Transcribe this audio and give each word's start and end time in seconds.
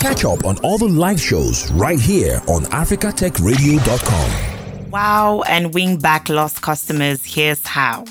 Catch 0.00 0.24
up 0.24 0.44
on 0.46 0.56
all 0.64 0.78
the 0.78 0.88
live 0.88 1.20
shows 1.20 1.70
right 1.72 2.00
here 2.00 2.40
on 2.48 2.62
africatechradio.com. 2.64 4.90
Wow, 4.90 5.42
and 5.46 5.74
win 5.74 5.98
back 5.98 6.30
lost 6.30 6.62
customers. 6.62 7.22
Here's 7.22 7.66
how. 7.66 8.06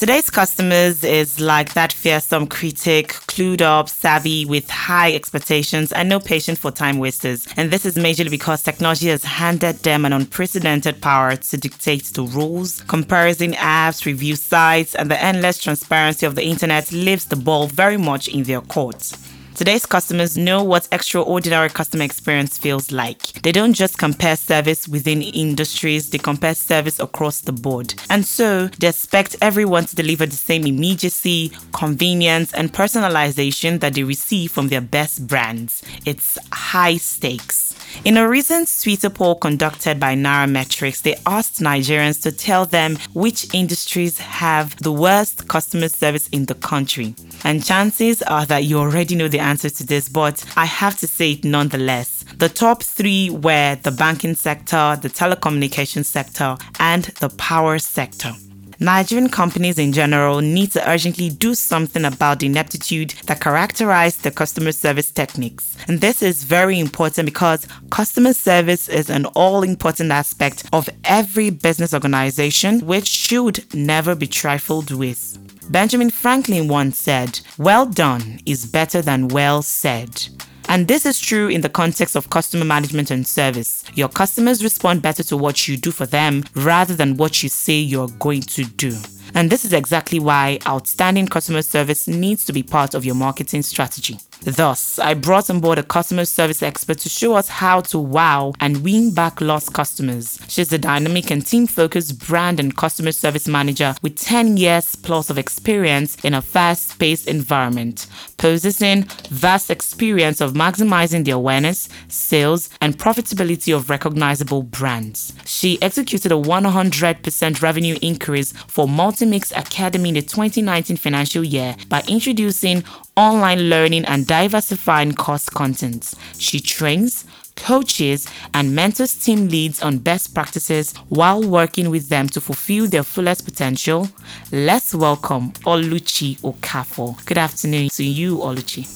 Today's 0.00 0.28
customers 0.28 1.04
is 1.04 1.38
like 1.38 1.74
that 1.74 1.92
fearsome 1.92 2.48
critic, 2.48 3.10
clued 3.28 3.60
up, 3.60 3.88
savvy, 3.88 4.44
with 4.44 4.68
high 4.68 5.12
expectations, 5.12 5.92
and 5.92 6.08
no 6.08 6.18
patience 6.18 6.58
for 6.58 6.72
time 6.72 6.98
wasters. 6.98 7.46
And 7.56 7.70
this 7.70 7.86
is 7.86 7.94
majorly 7.94 8.30
because 8.30 8.64
technology 8.64 9.06
has 9.08 9.22
handed 9.22 9.76
them 9.76 10.04
an 10.04 10.12
unprecedented 10.12 11.00
power 11.00 11.36
to 11.36 11.56
dictate 11.56 12.06
the 12.06 12.24
rules. 12.24 12.80
Comparison 12.82 13.52
apps, 13.52 14.04
review 14.04 14.34
sites, 14.34 14.96
and 14.96 15.08
the 15.08 15.22
endless 15.22 15.62
transparency 15.62 16.26
of 16.26 16.34
the 16.34 16.44
internet 16.44 16.90
leaves 16.90 17.26
the 17.26 17.36
ball 17.36 17.68
very 17.68 17.96
much 17.96 18.26
in 18.26 18.42
their 18.42 18.62
court. 18.62 19.12
Today's 19.58 19.86
customers 19.86 20.38
know 20.38 20.62
what 20.62 20.86
extraordinary 20.92 21.68
customer 21.68 22.04
experience 22.04 22.56
feels 22.56 22.92
like. 22.92 23.20
They 23.42 23.50
don't 23.50 23.72
just 23.72 23.98
compare 23.98 24.36
service 24.36 24.86
within 24.86 25.20
industries, 25.20 26.10
they 26.10 26.18
compare 26.18 26.54
service 26.54 27.00
across 27.00 27.40
the 27.40 27.50
board. 27.50 27.92
And 28.08 28.24
so 28.24 28.68
they 28.68 28.86
expect 28.86 29.34
everyone 29.42 29.86
to 29.86 29.96
deliver 29.96 30.26
the 30.26 30.36
same 30.36 30.64
immediacy, 30.64 31.50
convenience, 31.72 32.54
and 32.54 32.72
personalization 32.72 33.80
that 33.80 33.94
they 33.94 34.04
receive 34.04 34.52
from 34.52 34.68
their 34.68 34.80
best 34.80 35.26
brands. 35.26 35.82
It's 36.06 36.38
high 36.52 36.98
stakes. 36.98 37.74
In 38.04 38.16
a 38.16 38.28
recent 38.28 38.70
Twitter 38.80 39.10
poll 39.10 39.34
conducted 39.34 39.98
by 39.98 40.14
Nairametrics, 40.14 41.02
they 41.02 41.16
asked 41.26 41.58
Nigerians 41.58 42.22
to 42.22 42.30
tell 42.30 42.64
them 42.64 42.96
which 43.12 43.52
industries 43.52 44.18
have 44.18 44.76
the 44.76 44.92
worst 44.92 45.48
customer 45.48 45.88
service 45.88 46.28
in 46.28 46.44
the 46.44 46.54
country. 46.54 47.16
And 47.42 47.64
chances 47.64 48.22
are 48.22 48.46
that 48.46 48.64
you 48.64 48.78
already 48.78 49.16
know 49.16 49.26
the 49.26 49.47
answer 49.48 49.70
to 49.70 49.84
this, 49.84 50.08
but 50.08 50.44
I 50.56 50.66
have 50.66 50.98
to 50.98 51.06
say 51.06 51.32
it 51.32 51.44
nonetheless. 51.44 52.24
The 52.36 52.48
top 52.48 52.82
three 52.82 53.30
were 53.30 53.76
the 53.82 53.90
banking 53.90 54.34
sector, 54.34 54.98
the 55.00 55.10
telecommunications 55.10 56.06
sector, 56.06 56.56
and 56.78 57.04
the 57.20 57.30
power 57.30 57.78
sector. 57.78 58.32
Nigerian 58.80 59.28
companies 59.28 59.76
in 59.76 59.92
general 59.92 60.40
need 60.40 60.70
to 60.70 60.88
urgently 60.88 61.30
do 61.30 61.52
something 61.56 62.04
about 62.04 62.38
the 62.38 62.46
ineptitude 62.46 63.10
that 63.26 63.40
characterize 63.40 64.18
the 64.18 64.30
customer 64.30 64.70
service 64.70 65.10
techniques. 65.10 65.76
And 65.88 66.00
this 66.00 66.22
is 66.22 66.44
very 66.44 66.78
important 66.78 67.26
because 67.26 67.66
customer 67.90 68.32
service 68.32 68.88
is 68.88 69.10
an 69.10 69.26
all 69.34 69.64
important 69.64 70.12
aspect 70.12 70.64
of 70.72 70.88
every 71.02 71.50
business 71.50 71.92
organization, 71.92 72.86
which 72.86 73.08
should 73.08 73.64
never 73.74 74.14
be 74.14 74.28
trifled 74.28 74.92
with. 74.92 75.47
Benjamin 75.70 76.08
Franklin 76.08 76.66
once 76.66 76.98
said, 76.98 77.40
Well 77.58 77.84
done 77.84 78.40
is 78.46 78.64
better 78.64 79.02
than 79.02 79.28
well 79.28 79.60
said. 79.60 80.26
And 80.66 80.88
this 80.88 81.04
is 81.04 81.20
true 81.20 81.48
in 81.48 81.60
the 81.60 81.68
context 81.68 82.16
of 82.16 82.30
customer 82.30 82.64
management 82.64 83.10
and 83.10 83.26
service. 83.26 83.84
Your 83.94 84.08
customers 84.08 84.64
respond 84.64 85.02
better 85.02 85.22
to 85.24 85.36
what 85.36 85.68
you 85.68 85.76
do 85.76 85.90
for 85.90 86.06
them 86.06 86.44
rather 86.54 86.94
than 86.94 87.18
what 87.18 87.42
you 87.42 87.50
say 87.50 87.78
you're 87.78 88.08
going 88.08 88.42
to 88.42 88.64
do. 88.64 88.96
And 89.34 89.50
this 89.50 89.66
is 89.66 89.74
exactly 89.74 90.18
why 90.18 90.58
outstanding 90.66 91.26
customer 91.26 91.62
service 91.62 92.08
needs 92.08 92.46
to 92.46 92.54
be 92.54 92.62
part 92.62 92.94
of 92.94 93.04
your 93.04 93.14
marketing 93.14 93.62
strategy. 93.62 94.18
Thus, 94.42 94.98
I 94.98 95.14
brought 95.14 95.50
on 95.50 95.60
board 95.60 95.78
a 95.78 95.82
customer 95.82 96.24
service 96.24 96.62
expert 96.62 96.98
to 96.98 97.08
show 97.08 97.34
us 97.34 97.48
how 97.48 97.80
to 97.80 97.98
wow 97.98 98.52
and 98.60 98.84
win 98.84 99.12
back 99.12 99.40
lost 99.40 99.72
customers. 99.74 100.38
She's 100.48 100.72
a 100.72 100.78
dynamic 100.78 101.30
and 101.30 101.44
team 101.44 101.66
focused 101.66 102.18
brand 102.26 102.60
and 102.60 102.76
customer 102.76 103.12
service 103.12 103.48
manager 103.48 103.94
with 104.00 104.16
10 104.16 104.56
years 104.56 104.94
plus 104.94 105.28
of 105.28 105.38
experience 105.38 106.16
in 106.24 106.34
a 106.34 106.42
fast 106.42 106.98
paced 106.98 107.26
environment, 107.26 108.06
possessing 108.36 109.04
vast 109.28 109.70
experience 109.70 110.40
of 110.40 110.52
maximizing 110.52 111.24
the 111.24 111.32
awareness, 111.32 111.88
sales, 112.08 112.70
and 112.80 112.96
profitability 112.96 113.74
of 113.74 113.90
recognizable 113.90 114.62
brands. 114.62 115.32
She 115.44 115.80
executed 115.82 116.30
a 116.30 116.36
100% 116.36 117.62
revenue 117.62 117.98
increase 118.00 118.52
for 118.52 118.86
Multimix 118.86 119.56
Academy 119.56 120.10
in 120.10 120.14
the 120.14 120.22
2019 120.22 120.96
financial 120.96 121.44
year 121.44 121.76
by 121.88 122.02
introducing 122.08 122.84
online 123.18 123.68
learning 123.68 124.04
and 124.04 124.28
diversifying 124.28 125.12
course 125.12 125.50
contents. 125.50 126.14
She 126.38 126.60
trains, 126.60 127.24
coaches, 127.56 128.28
and 128.54 128.76
mentors 128.76 129.12
team 129.12 129.48
leads 129.48 129.82
on 129.82 129.98
best 129.98 130.32
practices 130.34 130.94
while 131.08 131.42
working 131.42 131.90
with 131.90 132.08
them 132.10 132.28
to 132.28 132.40
fulfill 132.40 132.86
their 132.86 133.02
fullest 133.02 133.44
potential. 133.44 134.08
Let's 134.52 134.94
welcome 134.94 135.50
Oluchi 135.66 136.38
Okafor. 136.42 137.26
Good 137.26 137.38
afternoon 137.38 137.88
to 137.88 138.04
you, 138.04 138.36
Oluchi. 138.36 138.86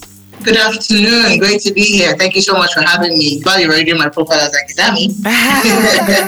Good 0.44 0.56
afternoon. 0.56 1.39
Great 1.39 1.60
to 1.62 1.72
be 1.72 1.83
here. 1.83 2.16
Thank 2.16 2.37
you 2.37 2.43
so 2.43 2.53
much 2.54 2.72
for 2.75 2.83
having 2.83 3.19
me. 3.19 3.43
You're 3.44 3.69
already 3.69 3.84
doing 3.84 3.99
my 3.99 4.09
profile 4.09 4.39
as 4.39 4.53
Akidami. 4.54 5.06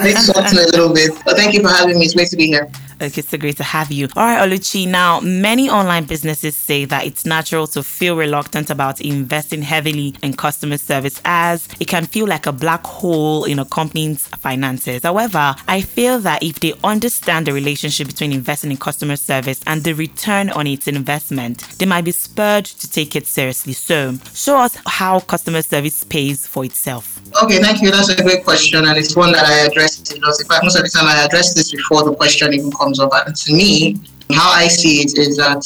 It's 0.03 0.27
a 0.53 0.55
little 0.71 0.93
bit. 0.93 1.11
But 1.23 1.37
thank 1.37 1.53
you 1.53 1.61
for 1.61 1.69
having 1.69 1.97
me. 1.97 2.05
It's 2.05 2.13
great 2.13 2.27
to 2.29 2.35
be 2.35 2.47
here. 2.47 2.69
Okay, 3.01 3.21
so 3.21 3.37
great 3.37 3.57
to 3.57 3.63
have 3.63 3.91
you. 3.91 4.07
All 4.15 4.23
right, 4.23 4.47
Oluchi. 4.47 4.87
Now, 4.87 5.19
many 5.19 5.69
online 5.69 6.05
businesses 6.05 6.55
say 6.55 6.85
that 6.85 7.05
it's 7.05 7.25
natural 7.25 7.67
to 7.67 7.83
feel 7.83 8.15
reluctant 8.15 8.69
about 8.69 9.01
investing 9.01 9.61
heavily 9.61 10.15
in 10.23 10.33
customer 10.33 10.77
service 10.77 11.19
as 11.25 11.67
it 11.79 11.89
can 11.89 12.05
feel 12.05 12.25
like 12.25 12.45
a 12.45 12.53
black 12.53 12.85
hole 12.85 13.43
in 13.43 13.59
a 13.59 13.65
company's 13.65 14.27
finances. 14.27 15.03
However, 15.03 15.55
I 15.67 15.81
feel 15.81 16.19
that 16.19 16.41
if 16.41 16.61
they 16.61 16.73
understand 16.85 17.47
the 17.47 17.53
relationship 17.53 18.07
between 18.07 18.31
investing 18.31 18.71
in 18.71 18.77
customer 18.77 19.17
service 19.17 19.61
and 19.67 19.83
the 19.83 19.93
return 19.93 20.49
on 20.51 20.65
its 20.65 20.87
investment, 20.87 21.67
they 21.77 21.85
might 21.85 22.05
be 22.05 22.11
spurred 22.11 22.65
to 22.65 22.89
take 22.89 23.15
it 23.17 23.27
seriously. 23.27 23.73
So, 23.73 24.17
show 24.33 24.57
us 24.57 24.77
how 24.85 25.19
customer 25.19 25.63
service 25.63 26.05
pays 26.05 26.47
for 26.47 26.63
itself. 26.63 27.14
Okay, 27.43 27.59
thank 27.59 27.81
you. 27.81 27.91
That's 27.91 28.07
a 28.09 28.15
great 28.23 28.45
question, 28.45 28.85
and 28.85 28.97
it's 28.97 29.15
one 29.15 29.33
that 29.33 29.45
I 29.45 29.65
addressed. 29.65 30.13
You 30.13 30.21
know, 30.21 30.29
in 30.29 30.45
fact, 30.47 30.63
most 30.63 30.77
of 30.77 30.83
the 30.83 30.89
time 30.89 31.05
I 31.05 31.25
address 31.25 31.53
this 31.53 31.71
before 31.71 32.03
the 32.03 32.15
question 32.15 32.53
even 32.53 32.71
comes 32.71 32.99
up. 32.99 33.11
And 33.13 33.35
to 33.35 33.53
me, 33.53 33.99
how 34.31 34.51
I 34.51 34.67
see 34.67 35.01
it 35.01 35.17
is 35.17 35.35
that 35.35 35.65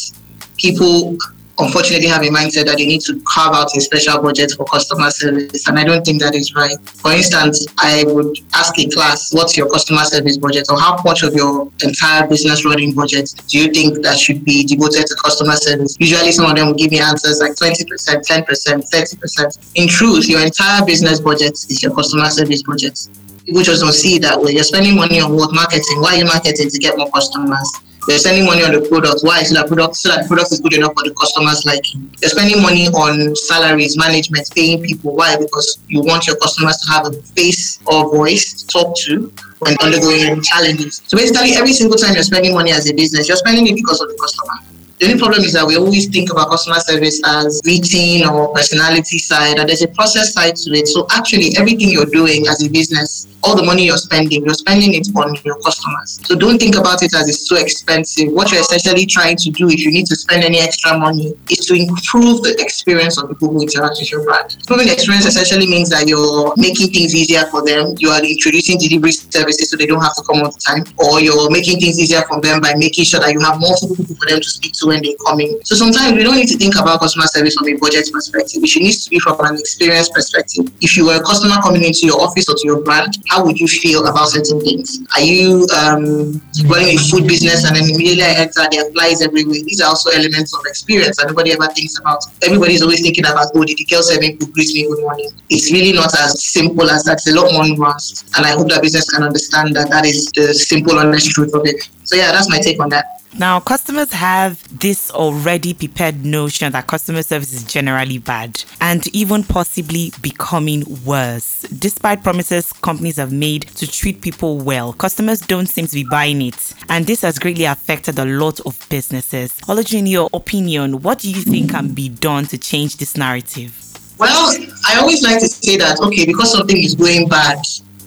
people 0.58 1.18
unfortunately 1.60 2.08
have 2.08 2.24
a 2.24 2.30
mindset 2.30 2.66
that 2.66 2.78
they 2.78 2.86
need 2.86 3.02
to 3.02 3.22
carve 3.28 3.54
out 3.54 3.76
a 3.76 3.82
special 3.82 4.22
budget 4.22 4.52
for 4.56 4.66
customer 4.66 5.12
service, 5.12 5.68
and 5.68 5.78
I 5.78 5.84
don't 5.84 6.04
think 6.04 6.22
that 6.22 6.36
is 6.36 6.56
right. 6.56 6.78
For 6.88 7.12
instance, 7.12 7.68
I 7.78 8.06
would 8.08 8.38
ask 8.54 8.78
a 8.80 8.88
class, 8.90 9.34
"What's 9.34 9.58
your 9.58 9.70
customer 9.70 10.04
service 10.06 10.38
budget, 10.38 10.66
or 10.70 10.80
how 10.80 11.02
much 11.04 11.24
of 11.24 11.34
your 11.34 11.70
entire 11.84 12.28
business 12.28 12.66
running 12.66 12.94
budget 12.94 13.34
do 13.48 13.60
you 13.60 13.72
think 13.72 14.02
that 14.04 14.18
should 14.18 14.44
be 14.44 14.64
devoted 14.64 15.06
to 15.08 15.16
customer 15.16 15.56
service?" 15.56 15.96
Usually, 16.00 16.32
some 16.32 16.50
of 16.50 16.56
them 16.56 16.68
will 16.68 16.76
give 16.76 16.92
me 16.92 17.00
answers 17.00 17.40
like 17.40 17.56
twenty 17.56 17.84
percent, 17.86 18.24
ten 18.26 18.44
percent, 18.44 18.86
thirty 18.92 19.18
percent. 19.18 19.58
In 19.76 19.88
truth, 19.88 20.28
your 20.28 20.42
entire 20.42 20.86
business 20.86 21.20
budget 21.20 21.54
is 21.70 21.84
your 21.84 21.94
customer 21.94 22.30
service 22.30 22.64
budget. 22.64 22.98
People 23.46 23.64
just 23.64 23.82
don't 23.82 23.94
see 23.94 24.16
it 24.16 24.22
that 24.22 24.40
way. 24.42 24.52
You're 24.54 24.64
spending 24.64 24.96
money 24.96 25.20
on 25.20 25.36
what 25.36 25.54
marketing? 25.54 26.02
Why 26.02 26.16
are 26.16 26.18
you 26.20 26.26
marketing 26.26 26.70
to 26.70 26.78
get 26.78 26.98
more 26.98 27.10
customers? 27.12 27.70
You're 28.08 28.18
spending 28.18 28.46
money 28.46 28.64
on 28.64 28.74
the 28.74 28.88
product. 28.88 29.22
Why? 29.22 29.44
So 29.44 29.56
that 29.56 29.68
product, 29.68 29.96
so 29.96 30.10
that 30.10 30.24
the 30.24 30.28
product 30.28 30.52
is 30.52 30.60
good 30.62 30.74
enough 30.74 30.94
for 30.98 31.04
the 31.04 31.14
customers 31.14 31.66
liking. 31.66 32.10
You're 32.22 32.30
spending 32.30 32.62
money 32.62 32.88
on 32.88 33.36
salaries, 33.36 33.98
management, 33.98 34.50
paying 34.56 34.82
people. 34.82 35.16
Why? 35.16 35.36
Because 35.38 35.80
you 35.88 36.02
want 36.02 36.26
your 36.26 36.38
customers 36.38 36.78
to 36.78 36.92
have 36.92 37.08
a 37.08 37.14
face 37.36 37.80
or 37.86 38.10
voice 38.10 38.54
to 38.54 38.68
talk 38.68 38.98
to 39.06 39.32
when 39.60 39.76
undergoing 39.82 40.42
challenges. 40.42 41.02
So 41.06 41.18
basically, 41.18 41.52
every 41.52 41.74
single 41.74 41.98
time 41.98 42.14
you're 42.14 42.24
spending 42.24 42.54
money 42.54 42.72
as 42.72 42.90
a 42.90 42.94
business, 42.94 43.28
you're 43.28 43.38
spending 43.38 43.68
it 43.68 43.76
because 43.76 44.02
of 44.02 44.08
the 44.08 44.18
customer. 44.18 44.69
The 45.00 45.06
only 45.06 45.18
problem 45.18 45.44
is 45.48 45.54
that 45.54 45.66
we 45.66 45.78
always 45.78 46.08
think 46.12 46.30
about 46.30 46.50
customer 46.50 46.76
service 46.84 47.22
as 47.24 47.62
greeting 47.64 48.28
or 48.28 48.52
personality 48.52 49.18
side, 49.18 49.58
and 49.58 49.70
there's 49.70 49.82
a 49.82 49.88
process 49.88 50.34
side 50.34 50.58
to 50.58 50.76
it. 50.76 50.90
So 50.90 51.08
actually, 51.12 51.56
everything 51.56 51.88
you're 51.88 52.12
doing 52.12 52.48
as 52.52 52.62
a 52.66 52.70
business, 52.70 53.26
all 53.42 53.56
the 53.56 53.64
money 53.64 53.86
you're 53.86 53.96
spending, 53.96 54.44
you're 54.44 54.60
spending 54.60 54.96
it 54.96 55.08
on 55.16 55.40
your 55.46 55.56
customers. 55.62 56.20
So 56.28 56.36
don't 56.36 56.60
think 56.60 56.76
about 56.76 57.02
it 57.02 57.16
as 57.16 57.30
it's 57.30 57.48
so 57.48 57.56
expensive. 57.56 58.28
What 58.34 58.52
you're 58.52 58.60
essentially 58.60 59.06
trying 59.06 59.38
to 59.38 59.50
do, 59.52 59.70
if 59.70 59.80
you 59.80 59.92
need 59.92 60.06
to 60.08 60.18
spend 60.18 60.44
any 60.44 60.60
extra 60.60 61.00
money, 61.00 61.32
is 61.50 61.64
to 61.72 61.80
improve 61.80 62.44
the 62.44 62.60
experience 62.60 63.18
of 63.18 63.30
the 63.30 63.36
people 63.36 63.56
who 63.56 63.62
interact 63.62 64.04
with 64.04 64.12
your 64.12 64.26
brand. 64.26 64.60
Improving 64.60 64.88
the 64.88 64.94
experience 65.00 65.24
essentially 65.26 65.68
means 65.68 65.90
that 65.96 66.10
you're 66.12 66.52
making 66.58 66.92
things 66.92 67.16
easier 67.16 67.48
for 67.48 67.64
them. 67.64 67.96
You 68.00 68.10
are 68.10 68.20
introducing 68.20 68.78
delivery 68.78 69.16
services 69.16 69.72
so 69.72 69.78
they 69.78 69.88
don't 69.88 70.04
have 70.04 70.16
to 70.20 70.24
come 70.28 70.44
all 70.44 70.52
the 70.52 70.60
time, 70.60 70.84
or 71.00 71.22
you're 71.24 71.50
making 71.50 71.80
things 71.80 71.96
easier 71.96 72.28
for 72.28 72.42
them 72.42 72.60
by 72.60 72.76
making 72.76 73.06
sure 73.06 73.22
that 73.22 73.32
you 73.32 73.40
have 73.40 73.64
multiple 73.64 73.96
people 73.96 74.20
for 74.20 74.28
them 74.28 74.44
to 74.44 74.50
speak 74.50 74.74
to 74.74 74.89
when 74.90 75.02
they 75.02 75.16
come 75.26 75.40
in. 75.40 75.54
So 75.64 75.76
sometimes 75.76 76.18
we 76.18 76.24
don't 76.24 76.36
need 76.36 76.50
to 76.50 76.58
think 76.58 76.76
about 76.76 77.00
customer 77.00 77.28
service 77.28 77.56
from 77.56 77.70
a 77.70 77.78
budget 77.78 78.10
perspective. 78.12 78.64
It 78.64 78.68
should 78.68 78.90
to 78.90 79.10
be 79.10 79.20
from 79.20 79.40
an 79.46 79.56
experience 79.56 80.10
perspective. 80.10 80.66
If 80.82 80.98
you 80.98 81.06
were 81.06 81.18
a 81.22 81.24
customer 81.24 81.62
coming 81.62 81.84
into 81.84 82.10
your 82.10 82.20
office 82.22 82.50
or 82.50 82.56
to 82.56 82.66
your 82.66 82.82
brand, 82.82 83.18
how 83.30 83.46
would 83.46 83.60
you 83.60 83.68
feel 83.68 84.08
about 84.08 84.30
certain 84.30 84.60
things? 84.60 85.00
Are 85.16 85.22
you 85.22 85.68
um, 85.78 86.42
running 86.66 86.98
a 86.98 86.98
food 86.98 87.28
business 87.28 87.66
and 87.66 87.76
then 87.76 87.86
immediately 87.86 88.24
I 88.24 88.34
enter, 88.42 88.66
there 88.72 88.90
flies 88.92 89.22
everywhere? 89.22 89.62
These 89.62 89.82
are 89.82 89.90
also 89.90 90.10
elements 90.10 90.56
of 90.58 90.66
experience 90.66 91.18
that 91.18 91.28
nobody 91.28 91.52
ever 91.54 91.68
thinks 91.68 92.00
about. 92.00 92.26
Everybody's 92.42 92.82
always 92.82 93.02
thinking 93.02 93.26
about, 93.26 93.54
oh, 93.54 93.64
did 93.64 93.78
the 93.78 93.86
girl 93.86 94.02
serving 94.02 94.40
food 94.40 94.52
greet 94.54 94.74
me 94.74 94.88
good 94.88 95.02
morning? 95.02 95.30
It's 95.50 95.72
really 95.72 95.94
not 95.94 96.14
as 96.18 96.44
simple 96.44 96.90
as 96.90 97.04
that. 97.04 97.22
It's 97.22 97.28
a 97.28 97.36
lot 97.36 97.54
more 97.54 97.64
nuanced. 97.64 98.26
And 98.38 98.46
I 98.46 98.52
hope 98.58 98.70
that 98.70 98.82
business 98.82 99.10
can 99.10 99.24
understand 99.24 99.76
that 99.76 99.90
that 99.90 100.06
is 100.06 100.32
the 100.34 100.54
simple, 100.54 100.98
honest 100.98 101.30
truth 101.32 101.54
of 101.54 101.66
it. 101.66 101.88
So 102.04 102.16
yeah, 102.16 102.32
that's 102.32 102.50
my 102.50 102.60
take 102.60 102.82
on 102.82 102.90
that. 102.90 103.19
Now, 103.38 103.60
customers 103.60 104.12
have 104.12 104.80
this 104.80 105.12
already 105.12 105.74
prepared 105.74 106.26
notion 106.26 106.72
that 106.72 106.88
customer 106.88 107.22
service 107.22 107.54
is 107.54 107.64
generally 107.64 108.18
bad 108.18 108.64
and 108.82 109.06
even 109.16 109.44
possibly 109.44 110.12
becoming 110.22 110.84
worse. 111.06 111.62
Despite 111.62 112.24
promises 112.24 112.74
companies 112.74 113.18
have 113.18 113.32
made 113.32 113.68
to 113.76 113.90
treat 113.90 114.22
people 114.22 114.58
well, 114.58 114.94
customers 114.94 115.42
don't 115.42 115.68
seem 115.68 115.86
to 115.86 115.94
be 115.94 116.06
buying 116.10 116.42
it. 116.42 116.74
And 116.90 117.06
this 117.06 117.22
has 117.22 117.38
greatly 117.38 117.66
affected 117.66 118.18
a 118.18 118.26
lot 118.26 118.60
of 118.62 118.84
businesses. 118.90 119.54
Oluchi, 119.62 120.00
in 120.00 120.08
your 120.08 120.30
opinion, 120.34 121.02
what 121.04 121.20
do 121.20 121.30
you 121.30 121.42
think 121.42 121.72
can 121.72 121.94
be 121.94 122.10
done 122.10 122.46
to 122.46 122.58
change 122.58 122.98
this 122.98 123.16
narrative? 123.16 123.78
Well, 124.18 124.54
I 124.88 125.00
always 125.00 125.22
like 125.22 125.40
to 125.40 125.48
say 125.48 125.78
that, 125.78 126.00
okay, 126.00 126.26
because 126.26 126.52
something 126.52 126.78
is 126.78 126.96
going 126.96 127.30
bad, 127.30 127.60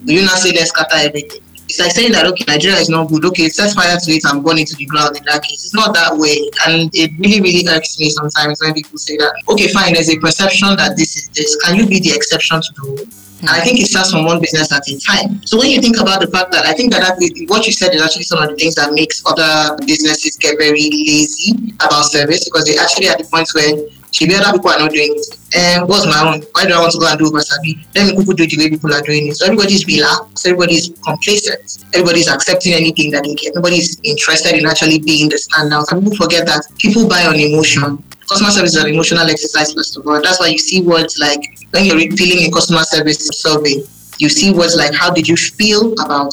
you 0.04 0.22
not 0.22 0.38
say 0.38 0.50
let's 0.52 0.70
scatter 0.70 0.96
everything 0.96 1.40
it's 1.72 1.80
like 1.80 1.90
saying 1.92 2.12
that 2.12 2.26
okay, 2.26 2.44
Nigeria 2.46 2.76
is 2.76 2.90
not 2.90 3.08
good. 3.08 3.24
Okay, 3.24 3.48
set 3.48 3.72
fire 3.72 3.96
to 3.96 4.10
it 4.12 4.24
and 4.28 4.44
burn 4.44 4.58
it 4.58 4.68
to 4.68 4.76
the 4.76 4.84
ground. 4.84 5.16
In 5.16 5.24
that 5.24 5.42
case, 5.42 5.64
it's 5.64 5.72
not 5.72 5.94
that 5.94 6.12
way, 6.12 6.36
and 6.68 6.92
it 6.92 7.16
really, 7.16 7.40
really 7.40 7.64
irks 7.68 7.98
me 7.98 8.10
sometimes 8.10 8.60
when 8.60 8.74
people 8.74 8.98
say 8.98 9.16
that. 9.16 9.32
Okay, 9.48 9.68
fine. 9.72 9.94
There's 9.94 10.10
a 10.10 10.18
perception 10.20 10.76
that 10.76 10.96
this 11.00 11.16
is 11.16 11.28
this. 11.32 11.56
Can 11.64 11.76
you 11.76 11.86
be 11.88 11.98
the 11.98 12.12
exception 12.12 12.60
to 12.60 12.72
the 12.76 12.82
rule? 12.84 13.06
And 13.40 13.50
I 13.50 13.60
think 13.64 13.80
it 13.80 13.88
starts 13.88 14.12
from 14.12 14.24
one 14.24 14.38
business 14.38 14.70
at 14.70 14.86
a 14.86 14.94
time. 15.00 15.40
So 15.48 15.58
when 15.58 15.70
you 15.70 15.80
think 15.80 15.98
about 15.98 16.20
the 16.20 16.28
fact 16.28 16.52
that 16.52 16.64
I 16.64 16.74
think 16.74 16.92
that, 16.92 17.18
what 17.48 17.66
you 17.66 17.72
said 17.72 17.94
is 17.94 18.00
actually 18.00 18.28
some 18.28 18.38
of 18.40 18.50
the 18.50 18.56
things 18.56 18.76
that 18.76 18.92
makes 18.92 19.24
other 19.26 19.74
businesses 19.84 20.36
get 20.36 20.58
very 20.58 20.92
lazy 20.92 21.74
about 21.80 22.04
service 22.04 22.44
because 22.44 22.66
they 22.66 22.76
actually 22.78 23.08
at 23.08 23.18
the 23.18 23.24
point 23.24 23.48
where 23.56 23.88
Maybe 24.20 24.34
other 24.34 24.52
people 24.52 24.70
are 24.70 24.78
not 24.78 24.90
doing 24.90 25.14
it. 25.16 25.26
And 25.54 25.88
what's 25.88 26.06
my 26.06 26.20
own? 26.20 26.42
Why 26.52 26.66
do 26.66 26.74
I 26.74 26.80
want 26.80 26.92
to 26.92 26.98
go 26.98 27.08
and 27.08 27.18
do 27.18 27.30
Wasabi? 27.30 27.84
Let 27.94 28.06
me 28.08 28.16
people 28.16 28.34
do 28.34 28.46
the 28.46 28.56
way 28.58 28.70
people 28.70 28.92
are 28.92 29.00
doing 29.02 29.28
it. 29.28 29.36
So 29.36 29.46
everybody's 29.46 29.86
relaxed, 29.86 30.46
everybody's 30.46 30.90
complacent, 31.04 31.84
everybody's 31.94 32.28
accepting 32.28 32.74
anything 32.74 33.10
that 33.12 33.24
they 33.24 33.34
get. 33.34 33.54
Nobody's 33.54 34.00
interested 34.04 34.54
in 34.54 34.66
actually 34.66 34.98
being 35.00 35.28
the 35.28 35.36
standout. 35.36 35.90
And 35.92 36.02
people 36.02 36.16
forget 36.16 36.46
that 36.46 36.64
people 36.78 37.08
buy 37.08 37.24
on 37.26 37.36
emotion. 37.36 38.02
Customer 38.28 38.50
service 38.50 38.76
is 38.76 38.82
an 38.82 38.90
emotional 38.90 39.28
exercise, 39.28 39.74
first 39.74 39.96
of 39.96 40.06
all. 40.06 40.20
That's 40.22 40.40
why 40.40 40.48
you 40.48 40.58
see 40.58 40.82
words 40.82 41.18
like 41.18 41.40
when 41.70 41.84
you're 41.84 41.98
filling 42.16 42.46
a 42.46 42.50
customer 42.50 42.84
service 42.84 43.28
survey, 43.40 43.82
you 44.18 44.28
see 44.28 44.52
words 44.52 44.76
like 44.76 44.94
how 44.94 45.10
did 45.10 45.26
you 45.26 45.36
feel 45.36 45.92
about 45.94 46.32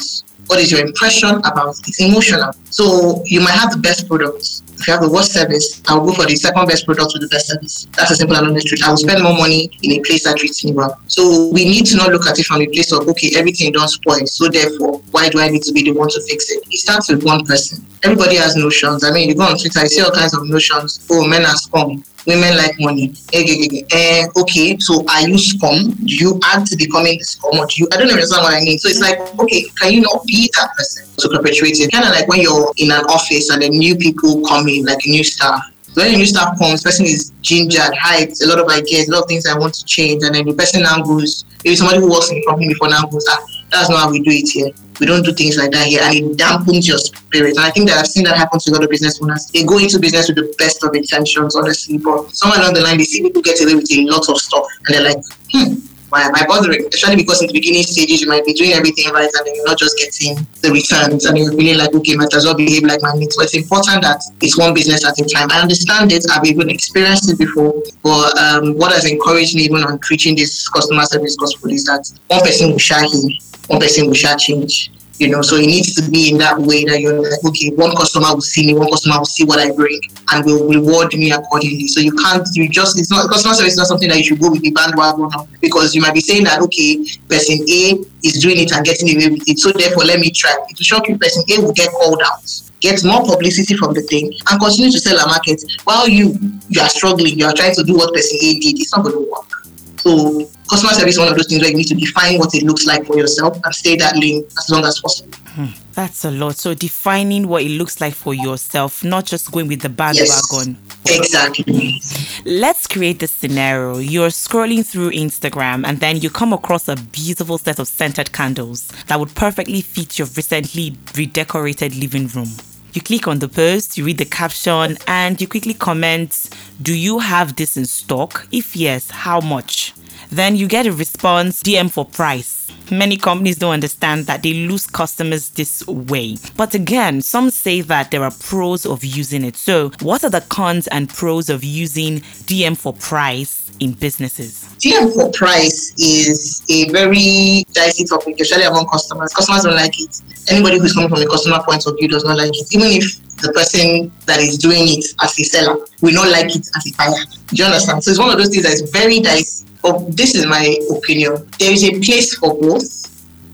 what 0.49 0.59
is 0.59 0.71
your 0.71 0.81
impression 0.81 1.35
about? 1.45 1.77
It's 1.87 2.01
emotional. 2.01 2.53
So 2.71 3.21
you 3.25 3.39
might 3.39 3.53
have 3.53 3.71
the 3.71 3.77
best 3.77 4.07
products. 4.07 4.63
If 4.79 4.87
you 4.87 4.93
have 4.93 5.03
the 5.03 5.09
worst 5.09 5.31
service, 5.31 5.79
I'll 5.87 6.03
go 6.03 6.11
for 6.11 6.25
the 6.25 6.35
second 6.35 6.65
best 6.67 6.85
product 6.87 7.11
with 7.13 7.21
the 7.21 7.27
best 7.27 7.49
service. 7.49 7.87
That's 7.95 8.09
a 8.09 8.15
simple 8.15 8.35
and 8.35 8.47
honest 8.47 8.65
truth. 8.65 8.81
I 8.83 8.89
will 8.89 8.97
spend 8.97 9.21
more 9.21 9.37
money 9.37 9.69
in 9.83 9.91
a 9.91 9.99
place 9.99 10.23
that 10.23 10.37
treats 10.37 10.65
me 10.65 10.71
well. 10.71 10.99
So 11.05 11.49
we 11.49 11.65
need 11.65 11.85
to 11.87 11.97
not 11.97 12.09
look 12.09 12.25
at 12.25 12.39
it 12.39 12.45
from 12.45 12.63
a 12.63 12.65
place 12.65 12.91
of 12.91 13.07
okay, 13.07 13.37
everything 13.37 13.71
don't 13.73 13.89
spoil. 13.89 14.25
So 14.25 14.49
therefore, 14.49 15.01
why 15.11 15.29
do 15.29 15.39
I 15.39 15.49
need 15.49 15.61
to 15.63 15.71
be 15.71 15.83
the 15.83 15.91
one 15.91 16.09
to 16.09 16.21
fix 16.23 16.49
it? 16.49 16.63
It 16.65 16.79
starts 16.79 17.09
with 17.11 17.23
one 17.23 17.45
person. 17.45 17.85
Everybody 18.01 18.37
has 18.37 18.55
notions. 18.55 19.03
I 19.03 19.11
mean, 19.11 19.29
you 19.29 19.35
go 19.35 19.43
on 19.43 19.57
Twitter, 19.59 19.81
you 19.81 19.89
see 19.89 20.01
all 20.01 20.11
kinds 20.11 20.33
of 20.33 20.49
notions. 20.49 21.05
Oh, 21.11 21.27
men 21.27 21.45
are 21.45 21.57
scum 21.57 22.03
women 22.29 22.55
like 22.55 22.75
money. 22.79 23.11
Uh, 23.33 24.41
okay, 24.41 24.77
so 24.77 25.03
are 25.09 25.27
you 25.27 25.37
scum? 25.37 25.97
Do 26.05 26.13
you 26.13 26.39
add 26.45 26.65
to 26.67 26.77
becoming 26.77 27.17
the 27.17 27.25
scum 27.25 27.57
or 27.57 27.65
do 27.65 27.81
you? 27.81 27.87
I 27.91 27.97
don't 27.97 28.11
understand 28.11 28.43
what 28.43 28.53
I 28.53 28.61
mean. 28.61 28.77
So 28.77 28.87
it's 28.87 29.01
like, 29.01 29.17
okay, 29.39 29.63
can 29.81 29.93
you 29.93 30.01
not 30.01 30.23
be 30.25 30.49
that 30.55 30.69
person 30.77 31.09
to 31.17 31.29
perpetuate 31.29 31.79
it? 31.79 31.91
Kind 31.91 32.05
of 32.05 32.11
like 32.11 32.27
when 32.27 32.41
you're 32.41 32.71
in 32.77 32.91
an 32.91 33.03
office 33.09 33.49
and 33.49 33.63
then 33.63 33.71
new 33.71 33.97
people 33.97 34.45
come 34.45 34.67
in, 34.67 34.85
like 34.85 35.03
a 35.05 35.09
new 35.09 35.23
staff. 35.23 35.59
So 35.81 36.03
when 36.03 36.13
a 36.13 36.17
new 36.17 36.27
staff 36.27 36.57
comes, 36.59 36.83
person 36.83 37.07
is 37.07 37.33
gingered, 37.41 37.97
hyped, 37.97 38.43
a 38.43 38.47
lot 38.47 38.59
of 38.59 38.69
ideas, 38.69 39.09
a 39.09 39.11
lot 39.11 39.23
of 39.23 39.27
things 39.27 39.47
I 39.47 39.57
want 39.57 39.73
to 39.73 39.85
change, 39.85 40.21
and 40.23 40.35
then 40.35 40.45
the 40.45 40.53
person 40.53 40.83
now 40.83 41.01
goes, 41.01 41.45
maybe 41.65 41.75
somebody 41.75 41.99
who 41.99 42.11
works 42.11 42.29
in 42.29 42.35
the 42.35 42.45
company 42.45 42.67
before 42.67 42.89
now 42.89 43.05
goes, 43.07 43.25
ah, 43.27 43.41
that's 43.71 43.89
not 43.89 43.99
how 43.99 44.11
we 44.11 44.19
do 44.19 44.31
it 44.31 44.49
here. 44.49 44.71
We 44.99 45.05
don't 45.05 45.23
do 45.23 45.31
things 45.31 45.57
like 45.57 45.71
that 45.71 45.87
here, 45.87 46.01
and 46.03 46.15
it 46.15 46.37
dampens 46.37 46.87
your 46.87 46.97
spirit. 46.97 47.55
And 47.55 47.65
I 47.65 47.69
think 47.71 47.87
that 47.89 47.97
I've 47.97 48.07
seen 48.07 48.23
that 48.25 48.35
happen 48.35 48.59
to 48.59 48.71
a 48.71 48.73
lot 48.73 48.83
of 48.83 48.89
business 48.89 49.21
owners. 49.21 49.47
They 49.47 49.63
go 49.63 49.77
into 49.77 49.99
business 49.99 50.27
with 50.27 50.37
the 50.37 50.53
best 50.57 50.83
of 50.83 50.93
intentions, 50.93 51.55
honestly, 51.55 51.97
but 51.97 52.35
somewhere 52.35 52.59
along 52.59 52.73
the 52.73 52.81
line, 52.81 52.97
they 52.97 53.05
see 53.05 53.21
people 53.21 53.41
get 53.41 53.61
away 53.61 53.75
with 53.75 53.91
a 53.91 54.05
lot 54.05 54.27
of 54.27 54.37
stuff, 54.39 54.65
and 54.85 54.95
they're 54.95 55.03
like, 55.03 55.23
hmm, 55.53 55.75
why 56.09 56.21
am 56.21 56.35
I 56.35 56.45
bothering? 56.45 56.85
Especially 56.87 57.15
because 57.15 57.41
in 57.41 57.47
the 57.47 57.53
beginning 57.53 57.83
stages, 57.83 58.21
you 58.21 58.27
might 58.27 58.45
be 58.45 58.53
doing 58.53 58.73
everything 58.73 59.11
right 59.11 59.29
and 59.31 59.47
then 59.47 59.55
you're 59.55 59.65
not 59.65 59.77
just 59.77 59.97
getting 59.97 60.45
the 60.61 60.71
returns 60.71 61.25
and 61.25 61.37
you're 61.37 61.51
feeling 61.51 61.77
like, 61.77 61.93
okay, 61.93 62.15
might 62.15 62.33
as 62.33 62.45
well 62.45 62.55
behave 62.55 62.83
like 62.83 63.01
my 63.01 63.15
mates. 63.15 63.35
So 63.35 63.43
it's 63.43 63.55
important 63.55 64.01
that 64.03 64.21
it's 64.41 64.57
one 64.57 64.73
business 64.73 65.05
at 65.05 65.19
a 65.19 65.25
time. 65.25 65.49
I 65.51 65.61
understand 65.61 66.11
it. 66.11 66.25
I've 66.31 66.45
even 66.45 66.69
experienced 66.69 67.31
it 67.31 67.37
before. 67.37 67.81
But 68.03 68.37
um, 68.37 68.75
what 68.75 68.91
has 68.91 69.05
encouraged 69.05 69.55
me 69.55 69.63
even 69.63 69.83
on 69.83 69.99
preaching 69.99 70.35
this 70.35 70.67
customer 70.67 71.03
service 71.03 71.35
gospel 71.35 71.69
is 71.71 71.85
that 71.85 72.09
one 72.27 72.41
person 72.41 72.71
will 72.71 72.79
share 72.79 73.03
him, 73.03 73.31
one 73.67 73.79
person 73.79 74.07
will 74.07 74.13
share 74.13 74.35
change 74.35 74.91
you 75.19 75.29
know 75.29 75.41
so 75.41 75.55
it 75.55 75.67
needs 75.67 75.93
to 75.95 76.09
be 76.09 76.29
in 76.29 76.37
that 76.37 76.57
way 76.57 76.85
that 76.85 76.99
you're 77.01 77.21
like 77.21 77.43
okay 77.45 77.69
one 77.75 77.95
customer 77.95 78.33
will 78.33 78.41
see 78.41 78.65
me 78.65 78.73
one 78.73 78.89
customer 78.89 79.17
will 79.17 79.25
see 79.25 79.43
what 79.43 79.59
i 79.59 79.71
bring 79.71 79.99
and 80.31 80.45
will 80.45 80.67
reward 80.67 81.13
me 81.13 81.31
accordingly. 81.31 81.87
So 81.87 81.99
you 81.99 82.11
can't 82.13 82.47
you 82.53 82.69
just 82.69 82.99
it's 82.99 83.09
not 83.09 83.29
customer 83.29 83.53
service 83.53 83.73
is 83.73 83.77
not 83.77 83.87
something 83.87 84.09
that 84.09 84.17
you 84.17 84.23
should 84.23 84.39
go 84.39 84.51
with 84.51 84.61
the 84.61 84.71
bandwagon 84.71 85.29
because 85.61 85.95
you 85.95 86.01
might 86.01 86.13
be 86.13 86.21
saying 86.21 86.43
that 86.45 86.61
okay 86.61 87.03
person 87.27 87.57
a 87.67 87.99
is 88.23 88.41
doing 88.41 88.59
it 88.59 88.71
and 88.71 88.85
getting 88.85 89.09
away 89.15 89.29
with 89.29 89.47
it 89.47 89.59
so 89.59 89.71
therefore 89.71 90.03
let 90.03 90.19
me 90.19 90.31
try. 90.31 90.51
It 90.69 90.77
will 90.77 90.83
shock 90.83 91.07
you 91.07 91.17
person 91.17 91.43
a 91.49 91.61
will 91.61 91.73
get 91.73 91.91
called 91.91 92.21
out 92.23 92.43
get 92.79 93.03
more 93.03 93.25
publicity 93.25 93.75
from 93.75 93.93
the 93.93 94.01
thing 94.03 94.33
and 94.49 94.61
continue 94.61 94.91
to 94.91 94.99
sell 94.99 95.17
a 95.19 95.27
market 95.27 95.61
while 95.83 96.07
you 96.07 96.37
you 96.69 96.81
are 96.81 96.89
struggling 96.89 97.37
you 97.37 97.45
are 97.45 97.53
trying 97.53 97.75
to 97.75 97.83
do 97.83 97.95
what 97.95 98.13
person 98.13 98.37
a 98.41 98.59
did. 98.59 98.79
It's 98.79 98.95
not 98.95 99.03
going 99.03 99.15
to 99.15 99.29
work 99.29 99.59
so 100.01 100.49
customer 100.69 100.93
service 100.93 101.15
is 101.15 101.19
one 101.19 101.27
of 101.27 101.35
those 101.35 101.47
things 101.47 101.61
where 101.61 101.71
you 101.71 101.77
need 101.77 101.87
to 101.87 101.95
define 101.95 102.39
what 102.39 102.53
it 102.55 102.63
looks 102.63 102.85
like 102.85 103.05
for 103.05 103.17
yourself 103.17 103.59
and 103.63 103.75
stay 103.75 103.95
that 103.97 104.15
lane 104.15 104.45
as 104.57 104.69
long 104.69 104.85
as 104.85 104.99
possible. 104.99 105.37
Hmm, 105.47 105.67
that's 105.93 106.23
a 106.23 106.31
lot. 106.31 106.55
So 106.55 106.73
defining 106.73 107.47
what 107.47 107.63
it 107.63 107.69
looks 107.69 107.99
like 107.99 108.13
for 108.13 108.33
yourself, 108.33 109.03
not 109.03 109.25
just 109.25 109.51
going 109.51 109.67
with 109.67 109.81
the 109.81 109.89
bandwagon. 109.89 110.77
Yes, 111.05 111.19
exactly. 111.19 112.01
Let's 112.45 112.87
create 112.87 113.19
this 113.19 113.31
scenario. 113.31 113.97
You're 113.97 114.29
scrolling 114.29 114.85
through 114.85 115.11
Instagram 115.11 115.85
and 115.85 115.99
then 115.99 116.17
you 116.17 116.29
come 116.29 116.53
across 116.53 116.87
a 116.87 116.95
beautiful 116.95 117.57
set 117.57 117.79
of 117.79 117.87
scented 117.87 118.31
candles 118.31 118.87
that 119.07 119.19
would 119.19 119.35
perfectly 119.35 119.81
fit 119.81 120.17
your 120.17 120.27
recently 120.27 120.95
redecorated 121.15 121.95
living 121.95 122.27
room. 122.27 122.49
You 122.91 123.01
click 123.01 123.27
on 123.27 123.37
the 123.37 123.47
post, 123.47 123.97
you 123.97 124.05
read 124.05 124.17
the 124.17 124.25
caption, 124.25 124.97
and 125.07 125.39
you 125.39 125.47
quickly 125.47 125.75
comment, 125.75 126.49
Do 126.81 126.95
you 126.95 127.19
have 127.19 127.55
this 127.55 127.77
in 127.77 127.85
stock? 127.85 128.47
If 128.51 128.75
yes, 128.75 129.11
how 129.11 129.41
much? 129.41 129.93
Then 130.31 130.55
you 130.55 130.67
get 130.67 130.87
a 130.87 130.91
response 130.91 131.61
DM 131.61 131.91
for 131.91 132.03
price. 132.05 132.58
Many 132.91 133.17
companies 133.17 133.57
don't 133.57 133.73
understand 133.73 134.25
that 134.25 134.43
they 134.43 134.53
lose 134.53 134.87
customers 134.87 135.49
this 135.51 135.85
way. 135.87 136.37
But 136.57 136.73
again, 136.73 137.21
some 137.21 137.49
say 137.49 137.81
that 137.81 138.11
there 138.11 138.23
are 138.23 138.31
pros 138.31 138.85
of 138.85 139.03
using 139.03 139.43
it. 139.43 139.55
So, 139.55 139.91
what 140.01 140.23
are 140.23 140.29
the 140.29 140.41
cons 140.41 140.87
and 140.87 141.09
pros 141.09 141.49
of 141.49 141.63
using 141.63 142.19
DM 142.49 142.77
for 142.77 142.93
price 142.93 143.71
in 143.79 143.93
businesses? 143.93 144.65
DM 144.79 145.13
for 145.13 145.31
price 145.31 145.93
is 145.97 146.63
a 146.69 146.89
very 146.91 147.65
dicey 147.73 148.05
topic, 148.05 148.39
especially 148.39 148.65
among 148.65 148.87
customers. 148.87 149.33
Customers 149.33 149.63
don't 149.63 149.75
like 149.75 149.99
it. 149.99 150.21
Anybody 150.49 150.79
who's 150.79 150.93
coming 150.93 151.09
from 151.09 151.21
a 151.21 151.27
customer 151.27 151.61
point 151.63 151.85
of 151.85 151.95
view 151.97 152.07
does 152.07 152.23
not 152.23 152.37
like 152.37 152.51
it. 152.53 152.73
Even 152.73 152.87
if 152.87 153.19
the 153.41 153.51
person 153.53 154.11
that 154.25 154.39
is 154.39 154.57
doing 154.57 154.83
it 154.87 155.05
as 155.21 155.39
a 155.39 155.43
seller 155.43 155.85
will 156.01 156.13
not 156.13 156.29
like 156.29 156.55
it 156.55 156.67
as 156.75 156.87
a 156.87 156.95
buyer. 156.97 157.25
Do 157.47 157.55
you 157.55 157.65
understand? 157.65 158.03
So 158.03 158.11
it's 158.11 158.19
one 158.19 158.29
of 158.29 158.37
those 158.37 158.49
things 158.49 158.63
that 158.63 158.73
is 158.73 158.89
very 158.91 159.19
dicey. 159.19 159.65
But 159.81 160.15
this 160.15 160.35
is 160.35 160.45
my 160.45 160.77
opinion. 160.91 161.47
There 161.57 161.71
is 161.71 161.83
a 161.83 161.99
place 161.99 162.35
for 162.35 162.53
both, 162.59 162.85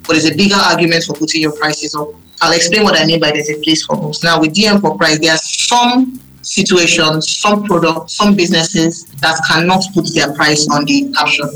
but 0.03 0.13
there's 0.13 0.25
a 0.25 0.35
bigger 0.35 0.55
argument 0.55 1.03
for 1.03 1.13
putting 1.13 1.41
your 1.41 1.55
prices 1.55 1.95
up. 1.95 2.09
I'll 2.41 2.53
explain 2.53 2.83
what 2.83 2.99
I 2.99 3.05
mean 3.05 3.19
by 3.19 3.31
there's 3.31 3.49
a 3.49 3.61
place 3.61 3.85
for 3.85 3.95
both. 3.95 4.23
Now 4.23 4.41
with 4.41 4.53
DM 4.53 4.81
for 4.81 4.97
price, 4.97 5.19
there 5.19 5.33
are 5.33 5.37
some 5.37 6.19
situations, 6.41 7.29
some 7.39 7.63
products, 7.63 8.15
some 8.15 8.35
businesses 8.35 9.05
that 9.21 9.39
cannot 9.47 9.83
put 9.93 10.13
their 10.13 10.33
price 10.33 10.67
on 10.69 10.85
the 10.85 11.11
caption 11.13 11.49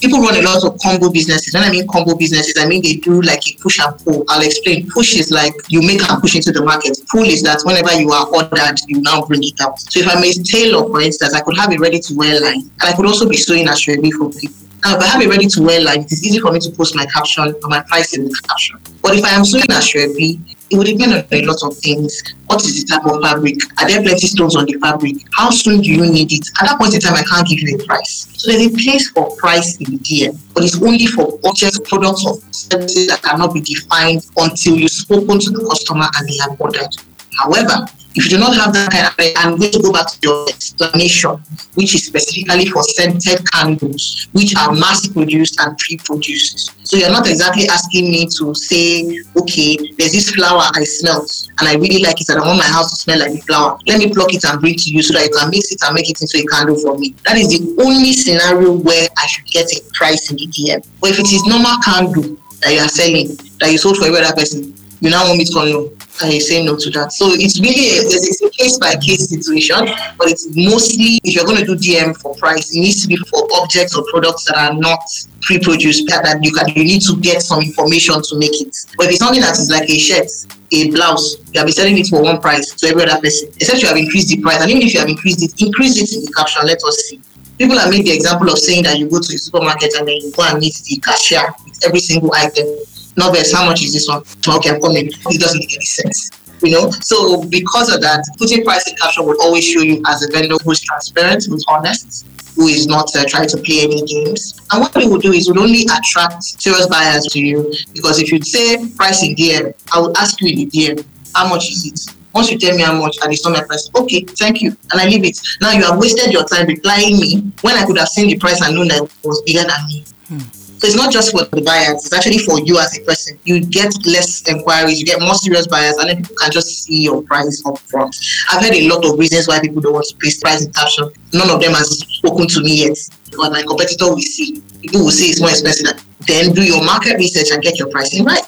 people 0.00 0.20
run 0.20 0.36
a 0.36 0.42
lot 0.42 0.64
of 0.64 0.78
combo 0.80 1.10
businesses. 1.10 1.54
When 1.54 1.62
I 1.62 1.70
mean 1.70 1.86
combo 1.88 2.16
businesses, 2.16 2.54
I 2.58 2.66
mean 2.66 2.82
they 2.82 2.94
do 2.94 3.20
like 3.22 3.46
a 3.48 3.56
push 3.56 3.78
and 3.80 3.98
pull. 3.98 4.24
I'll 4.28 4.42
explain. 4.42 4.88
Push 4.90 5.16
is 5.16 5.30
like 5.30 5.54
you 5.68 5.80
make 5.82 6.08
and 6.08 6.20
push 6.20 6.36
into 6.36 6.52
the 6.52 6.64
market. 6.64 6.98
Pull 7.10 7.24
is 7.24 7.42
that 7.42 7.62
whenever 7.64 7.92
you 8.00 8.10
are 8.10 8.26
ordered, 8.26 8.78
you 8.88 9.00
now 9.00 9.22
bring 9.22 9.42
it 9.42 9.60
out. 9.60 9.78
So 9.80 10.00
if 10.00 10.08
I'm 10.08 10.22
a 10.22 10.32
tailor, 10.32 10.86
for 10.88 11.00
instance, 11.00 11.34
I 11.34 11.40
could 11.40 11.56
have 11.56 11.72
a 11.72 11.78
ready 11.78 12.00
to 12.00 12.14
wear 12.14 12.40
line, 12.40 12.70
and 12.80 12.82
I 12.82 12.92
could 12.94 13.06
also 13.06 13.28
be 13.28 13.36
sewing 13.36 13.66
asoebi 13.66 14.12
for 14.12 14.30
people. 14.30 14.66
Now, 14.84 14.96
if 14.96 15.02
I 15.02 15.06
have 15.06 15.22
a 15.22 15.28
ready 15.28 15.46
to 15.46 15.62
wear 15.62 15.80
line, 15.80 16.02
it 16.02 16.12
is 16.12 16.24
easy 16.24 16.38
for 16.38 16.52
me 16.52 16.60
to 16.60 16.70
post 16.70 16.94
my 16.94 17.06
caption 17.06 17.42
or 17.44 17.68
my 17.68 17.80
price 17.82 18.16
in 18.16 18.24
the 18.24 18.42
caption. 18.46 18.78
But 19.02 19.16
if 19.16 19.24
I 19.24 19.30
am 19.30 19.44
sewing 19.44 19.64
a 19.64 19.74
asoebi, 19.74 20.55
it 20.70 20.76
would 20.76 20.86
depend 20.86 21.12
on 21.12 21.24
a 21.30 21.42
lot 21.42 21.62
of 21.62 21.76
things. 21.78 22.22
What 22.46 22.64
is 22.64 22.82
the 22.82 22.86
type 22.86 23.06
of 23.06 23.22
fabric? 23.22 23.56
Are 23.78 23.88
there 23.88 24.02
plenty 24.02 24.26
stones 24.26 24.56
on 24.56 24.66
the 24.66 24.74
fabric? 24.74 25.16
How 25.32 25.50
soon 25.50 25.80
do 25.80 25.90
you 25.90 26.10
need 26.10 26.32
it? 26.32 26.48
At 26.60 26.68
that 26.68 26.78
point 26.78 26.94
in 26.94 27.00
time, 27.00 27.14
I 27.14 27.22
can't 27.22 27.46
give 27.46 27.60
you 27.60 27.78
a 27.78 27.84
price. 27.84 28.28
So 28.36 28.50
there's 28.50 28.66
a 28.66 28.70
place 28.70 29.10
for 29.10 29.34
price 29.36 29.76
in 29.76 29.98
DM, 30.00 30.38
but 30.54 30.64
it's 30.64 30.80
only 30.82 31.06
for 31.06 31.38
objects, 31.44 31.80
products, 31.84 32.26
or 32.26 32.40
services 32.50 33.08
that 33.08 33.22
cannot 33.22 33.54
be 33.54 33.60
defined 33.60 34.26
until 34.36 34.76
you've 34.76 34.90
spoken 34.90 35.38
to 35.38 35.50
the 35.50 35.66
customer 35.68 36.06
and 36.16 36.28
they 36.28 36.36
have 36.38 36.60
ordered. 36.60 36.90
However, 37.38 37.86
If 38.16 38.24
you 38.24 38.30
do 38.30 38.38
not 38.38 38.56
have 38.56 38.72
that 38.72 38.90
kind 38.90 39.06
of, 39.06 39.14
I'm 39.36 39.58
going 39.60 39.72
to 39.72 39.82
go 39.82 39.92
back 39.92 40.08
to 40.08 40.18
your 40.22 40.48
explanation, 40.48 41.36
which 41.74 41.94
is 41.94 42.06
specifically 42.06 42.64
for 42.64 42.82
scented 42.82 43.44
candles, 43.52 44.28
which 44.32 44.56
are 44.56 44.72
mass 44.72 45.06
produced 45.06 45.60
and 45.60 45.76
pre-produced. 45.76 46.72
So 46.88 46.96
you're 46.96 47.10
not 47.10 47.28
exactly 47.28 47.68
asking 47.68 48.10
me 48.10 48.26
to 48.38 48.54
say, 48.54 49.22
okay, 49.36 49.76
there's 49.98 50.12
this 50.12 50.30
flower 50.30 50.62
I 50.72 50.84
smell 50.84 51.26
and 51.60 51.68
I 51.68 51.74
really 51.74 52.02
like 52.02 52.18
it 52.22 52.30
and 52.30 52.40
I 52.40 52.46
want 52.46 52.58
my 52.58 52.64
house 52.64 52.88
to 52.88 52.96
smell 52.96 53.18
like 53.18 53.32
the 53.32 53.40
flower. 53.40 53.78
Let 53.86 53.98
me 53.98 54.10
pluck 54.10 54.32
it 54.32 54.44
and 54.46 54.60
bring 54.62 54.74
it 54.76 54.80
to 54.84 54.90
you 54.94 55.02
so 55.02 55.12
that 55.12 55.24
you 55.24 55.36
can 55.36 55.50
mix 55.50 55.70
it 55.72 55.82
and 55.84 55.94
make 55.94 56.08
it 56.08 56.18
into 56.18 56.38
a 56.38 56.46
candle 56.46 56.80
for 56.80 56.96
me. 56.96 57.14
That 57.26 57.36
is 57.36 57.48
the 57.52 57.82
only 57.84 58.14
scenario 58.14 58.72
where 58.72 59.08
I 59.18 59.26
should 59.26 59.44
get 59.44 59.66
a 59.76 59.80
price 59.92 60.30
in 60.30 60.38
the 60.38 60.46
DM. 60.46 60.86
But 61.02 61.10
if 61.10 61.18
it 61.20 61.30
is 61.30 61.44
normal 61.44 61.76
candle 61.84 62.38
that 62.62 62.72
you 62.72 62.80
are 62.80 62.88
selling, 62.88 63.36
that 63.60 63.70
you 63.70 63.76
sold 63.76 63.98
for 63.98 64.06
every 64.06 64.24
other 64.24 64.34
person, 64.34 64.72
you 65.00 65.10
now 65.10 65.26
want 65.26 65.38
me 65.38 65.44
to. 65.44 65.96
I 66.22 66.38
say 66.38 66.64
no 66.64 66.76
to 66.76 66.90
that. 66.96 67.12
So 67.12 67.28
it's 67.28 67.60
really 67.60 68.00
a, 68.00 68.08
it's 68.08 68.40
a 68.40 68.48
case 68.48 68.78
by 68.78 68.96
case 68.96 69.28
situation, 69.28 69.84
but 70.16 70.28
it's 70.32 70.48
mostly 70.56 71.20
if 71.24 71.36
you're 71.36 71.44
going 71.44 71.58
to 71.58 71.64
do 71.64 71.76
DM 71.76 72.16
for 72.16 72.34
price, 72.36 72.74
it 72.74 72.80
needs 72.80 73.02
to 73.02 73.08
be 73.08 73.16
for 73.16 73.44
objects 73.60 73.94
or 73.94 74.04
products 74.08 74.46
that 74.46 74.56
are 74.56 74.72
not 74.72 75.00
pre-produced 75.42 76.08
that 76.08 76.38
you 76.42 76.52
can 76.52 76.68
you 76.72 76.84
need 76.84 77.02
to 77.02 77.16
get 77.20 77.42
some 77.42 77.60
information 77.60 78.22
to 78.22 78.38
make 78.38 78.56
it. 78.60 78.74
But 78.96 79.06
if 79.06 79.12
it's 79.12 79.20
something 79.20 79.42
that 79.42 79.58
is 79.58 79.68
like 79.70 79.88
a 79.90 79.98
shirt, 79.98 80.28
a 80.72 80.90
blouse, 80.90 81.36
you 81.52 81.60
have 81.60 81.66
been 81.66 81.76
selling 81.76 81.98
it 81.98 82.06
for 82.06 82.22
one 82.22 82.40
price 82.40 82.72
to 82.72 82.88
every 82.88 83.04
other 83.04 83.20
person, 83.20 83.52
except 83.60 83.82
you 83.82 83.88
have 83.88 83.96
increased 83.96 84.28
the 84.28 84.40
price. 84.40 84.62
And 84.62 84.70
even 84.70 84.82
if 84.82 84.94
you 84.94 85.00
have 85.00 85.08
increased 85.08 85.42
it, 85.44 85.52
increase 85.60 86.00
it 86.00 86.16
in 86.16 86.24
the 86.24 86.32
caption. 86.32 86.64
Let 86.64 86.82
us 86.82 86.96
see. 87.04 87.20
People 87.58 87.78
have 87.78 87.90
made 87.90 88.04
the 88.04 88.12
example 88.12 88.48
of 88.48 88.58
saying 88.58 88.84
that 88.84 88.98
you 88.98 89.08
go 89.08 89.20
to 89.20 89.32
the 89.32 89.38
supermarket 89.38 89.94
and 89.94 90.08
then 90.08 90.16
you 90.16 90.32
go 90.32 90.44
and 90.44 90.58
meet 90.58 90.76
the 90.76 90.96
cashier 90.96 91.44
with 91.64 91.84
every 91.84 92.00
single 92.00 92.32
item 92.34 92.66
Novels, 93.16 93.52
how 93.52 93.66
much 93.66 93.82
is 93.82 93.92
this 93.92 94.08
one? 94.08 94.22
Okay, 94.56 94.70
I'm 94.70 94.80
coming. 94.80 95.06
It 95.08 95.40
doesn't 95.40 95.58
make 95.58 95.74
any 95.74 95.84
sense. 95.84 96.30
You 96.62 96.72
know, 96.72 96.90
so 96.90 97.44
because 97.44 97.94
of 97.94 98.00
that, 98.00 98.24
putting 98.38 98.64
price 98.64 98.88
in 98.88 98.96
caption 98.96 99.26
will 99.26 99.40
always 99.42 99.64
show 99.64 99.80
you 99.80 100.02
as 100.06 100.22
a 100.22 100.30
vendor 100.32 100.56
who's 100.64 100.80
transparent, 100.80 101.44
who's 101.44 101.64
honest, 101.68 102.26
who 102.56 102.66
is 102.68 102.86
not 102.86 103.14
uh, 103.14 103.24
trying 103.28 103.48
to 103.48 103.58
play 103.58 103.82
any 103.82 104.02
games. 104.02 104.58
And 104.72 104.80
what 104.80 104.96
we 104.96 105.06
will 105.06 105.18
do 105.18 105.32
is 105.32 105.50
we'll 105.50 105.62
only 105.62 105.82
attract 105.82 106.42
serious 106.42 106.86
buyers 106.86 107.26
to 107.26 107.40
you 107.40 107.72
because 107.92 108.18
if 108.18 108.32
you 108.32 108.40
say 108.42 108.88
price 108.96 109.22
in 109.22 109.34
DM, 109.34 109.74
I 109.92 110.00
will 110.00 110.16
ask 110.16 110.40
you 110.40 110.48
in 110.48 110.70
DM, 110.70 111.04
how 111.34 111.48
much 111.48 111.70
is 111.70 111.86
it? 111.86 112.16
Once 112.34 112.50
you 112.50 112.58
tell 112.58 112.74
me 112.76 112.82
how 112.82 112.98
much 112.98 113.16
and 113.22 113.32
it's 113.32 113.44
not 113.44 113.52
my 113.52 113.64
price, 113.64 113.88
okay, 113.94 114.20
thank 114.20 114.62
you. 114.62 114.70
And 114.92 115.00
I 115.00 115.06
leave 115.06 115.24
it. 115.24 115.38
Now 115.60 115.72
you 115.72 115.84
have 115.84 115.98
wasted 115.98 116.32
your 116.32 116.44
time 116.44 116.66
replying 116.66 117.18
me 117.18 117.52
when 117.60 117.76
I 117.76 117.84
could 117.84 117.98
have 117.98 118.08
seen 118.08 118.28
the 118.28 118.38
price 118.38 118.62
and 118.62 118.74
known 118.74 118.88
that 118.88 119.02
it 119.02 119.10
was 119.26 119.42
bigger 119.42 119.62
than 119.64 119.86
me. 119.88 120.04
Hmm. 120.28 120.65
So 120.78 120.86
it's 120.86 120.96
not 120.96 121.12
just 121.12 121.32
for 121.32 121.44
the 121.44 121.62
buyers, 121.62 122.04
it's 122.04 122.12
actually 122.12 122.38
for 122.38 122.60
you 122.60 122.78
as 122.78 122.98
a 122.98 123.02
person. 123.02 123.38
You 123.44 123.64
get 123.64 123.94
less 124.04 124.46
inquiries, 124.46 125.00
you 125.00 125.06
get 125.06 125.20
more 125.20 125.34
serious 125.34 125.66
buyers, 125.66 125.96
and 125.96 126.10
then 126.10 126.16
people 126.18 126.36
can 126.36 126.50
just 126.52 126.84
see 126.84 127.02
your 127.02 127.22
price 127.22 127.62
up 127.64 127.78
front. 127.78 128.14
I've 128.50 128.62
heard 128.62 128.74
a 128.74 128.88
lot 128.88 129.04
of 129.04 129.18
reasons 129.18 129.48
why 129.48 129.60
people 129.60 129.80
don't 129.80 129.94
want 129.94 130.06
to 130.06 130.16
place 130.16 130.40
price 130.40 130.64
in 130.64 130.72
caption. 130.72 131.08
None 131.32 131.50
of 131.50 131.60
them 131.60 131.72
has 131.72 131.98
spoken 132.20 132.46
to 132.48 132.60
me 132.60 132.84
yet. 132.84 132.98
But 133.36 133.52
my 133.52 133.62
competitor 133.62 134.08
will 134.10 134.20
see. 134.20 134.62
People 134.82 135.04
will 135.04 135.10
say 135.10 135.26
it's 135.26 135.40
more 135.40 135.50
expensive. 135.50 136.04
Then 136.26 136.52
do 136.52 136.62
your 136.62 136.84
market 136.84 137.16
research 137.16 137.50
and 137.52 137.62
get 137.62 137.78
your 137.78 137.88
pricing 137.88 138.24
right 138.24 138.44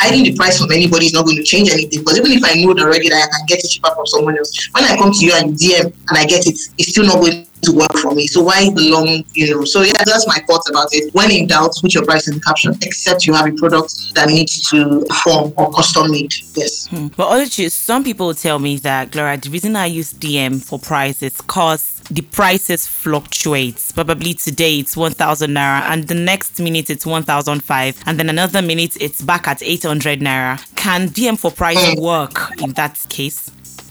hiding 0.00 0.24
the 0.24 0.34
price 0.34 0.58
from 0.58 0.72
anybody 0.72 1.06
is 1.06 1.12
not 1.12 1.26
going 1.26 1.36
to 1.36 1.42
change 1.42 1.70
anything. 1.70 2.00
Because 2.00 2.18
even 2.18 2.32
if 2.32 2.42
I 2.42 2.54
know 2.54 2.72
already 2.72 3.10
that 3.10 3.20
I 3.20 3.28
can 3.36 3.46
get 3.46 3.58
it 3.62 3.68
cheaper 3.68 3.90
from 3.94 4.06
someone 4.06 4.36
else, 4.38 4.50
when 4.72 4.84
I 4.84 4.96
come 4.96 5.12
to 5.12 5.24
you 5.24 5.32
and 5.34 5.54
DM 5.54 5.92
and 6.08 6.16
I 6.16 6.24
get 6.24 6.46
it, 6.46 6.58
it's 6.78 6.90
still 6.90 7.04
not 7.04 7.20
going 7.20 7.44
to 7.62 7.72
work 7.72 7.92
for 7.98 8.14
me. 8.14 8.26
So 8.26 8.42
why 8.42 8.70
the 8.70 8.90
long, 8.90 9.24
you 9.34 9.54
know? 9.54 9.64
So 9.64 9.82
yeah, 9.82 10.02
that's 10.04 10.26
my 10.26 10.38
thoughts 10.46 10.68
about 10.70 10.88
it. 10.92 11.12
When 11.14 11.30
in 11.30 11.46
doubt, 11.46 11.72
put 11.80 11.94
your 11.94 12.04
price 12.04 12.28
in 12.28 12.34
the 12.34 12.40
caption, 12.40 12.74
except 12.82 13.26
you 13.26 13.34
have 13.34 13.46
a 13.46 13.52
product 13.52 14.14
that 14.14 14.28
needs 14.28 14.68
to 14.70 15.04
form 15.24 15.52
or 15.56 15.72
custom 15.72 16.10
made. 16.10 16.32
Yes. 16.54 16.86
Hmm. 16.88 17.08
But 17.08 17.26
also, 17.26 17.68
some 17.68 18.04
people 18.04 18.34
tell 18.34 18.58
me 18.58 18.76
that 18.78 19.12
Gloria, 19.12 19.36
the 19.38 19.50
reason 19.50 19.76
I 19.76 19.86
use 19.86 20.12
DM 20.12 20.62
for 20.62 20.78
prices 20.78 21.40
cause 21.40 22.00
the 22.10 22.22
prices 22.22 22.86
fluctuates. 22.86 23.92
Probably 23.92 24.34
today 24.34 24.80
it's 24.80 24.96
1,000 24.96 25.50
naira, 25.50 25.82
and 25.82 26.08
the 26.08 26.14
next 26.14 26.58
minute 26.58 26.90
it's 26.90 27.06
1,005, 27.06 28.02
and 28.06 28.18
then 28.18 28.28
another 28.28 28.62
minute 28.62 28.96
it's 29.00 29.22
back 29.22 29.46
at 29.46 29.62
800 29.62 30.20
naira. 30.20 30.58
Can 30.76 31.08
DM 31.08 31.38
for 31.38 31.50
price 31.50 31.94
hmm. 31.94 32.00
work 32.00 32.60
in 32.60 32.72
that 32.72 32.98
case? 33.08 33.50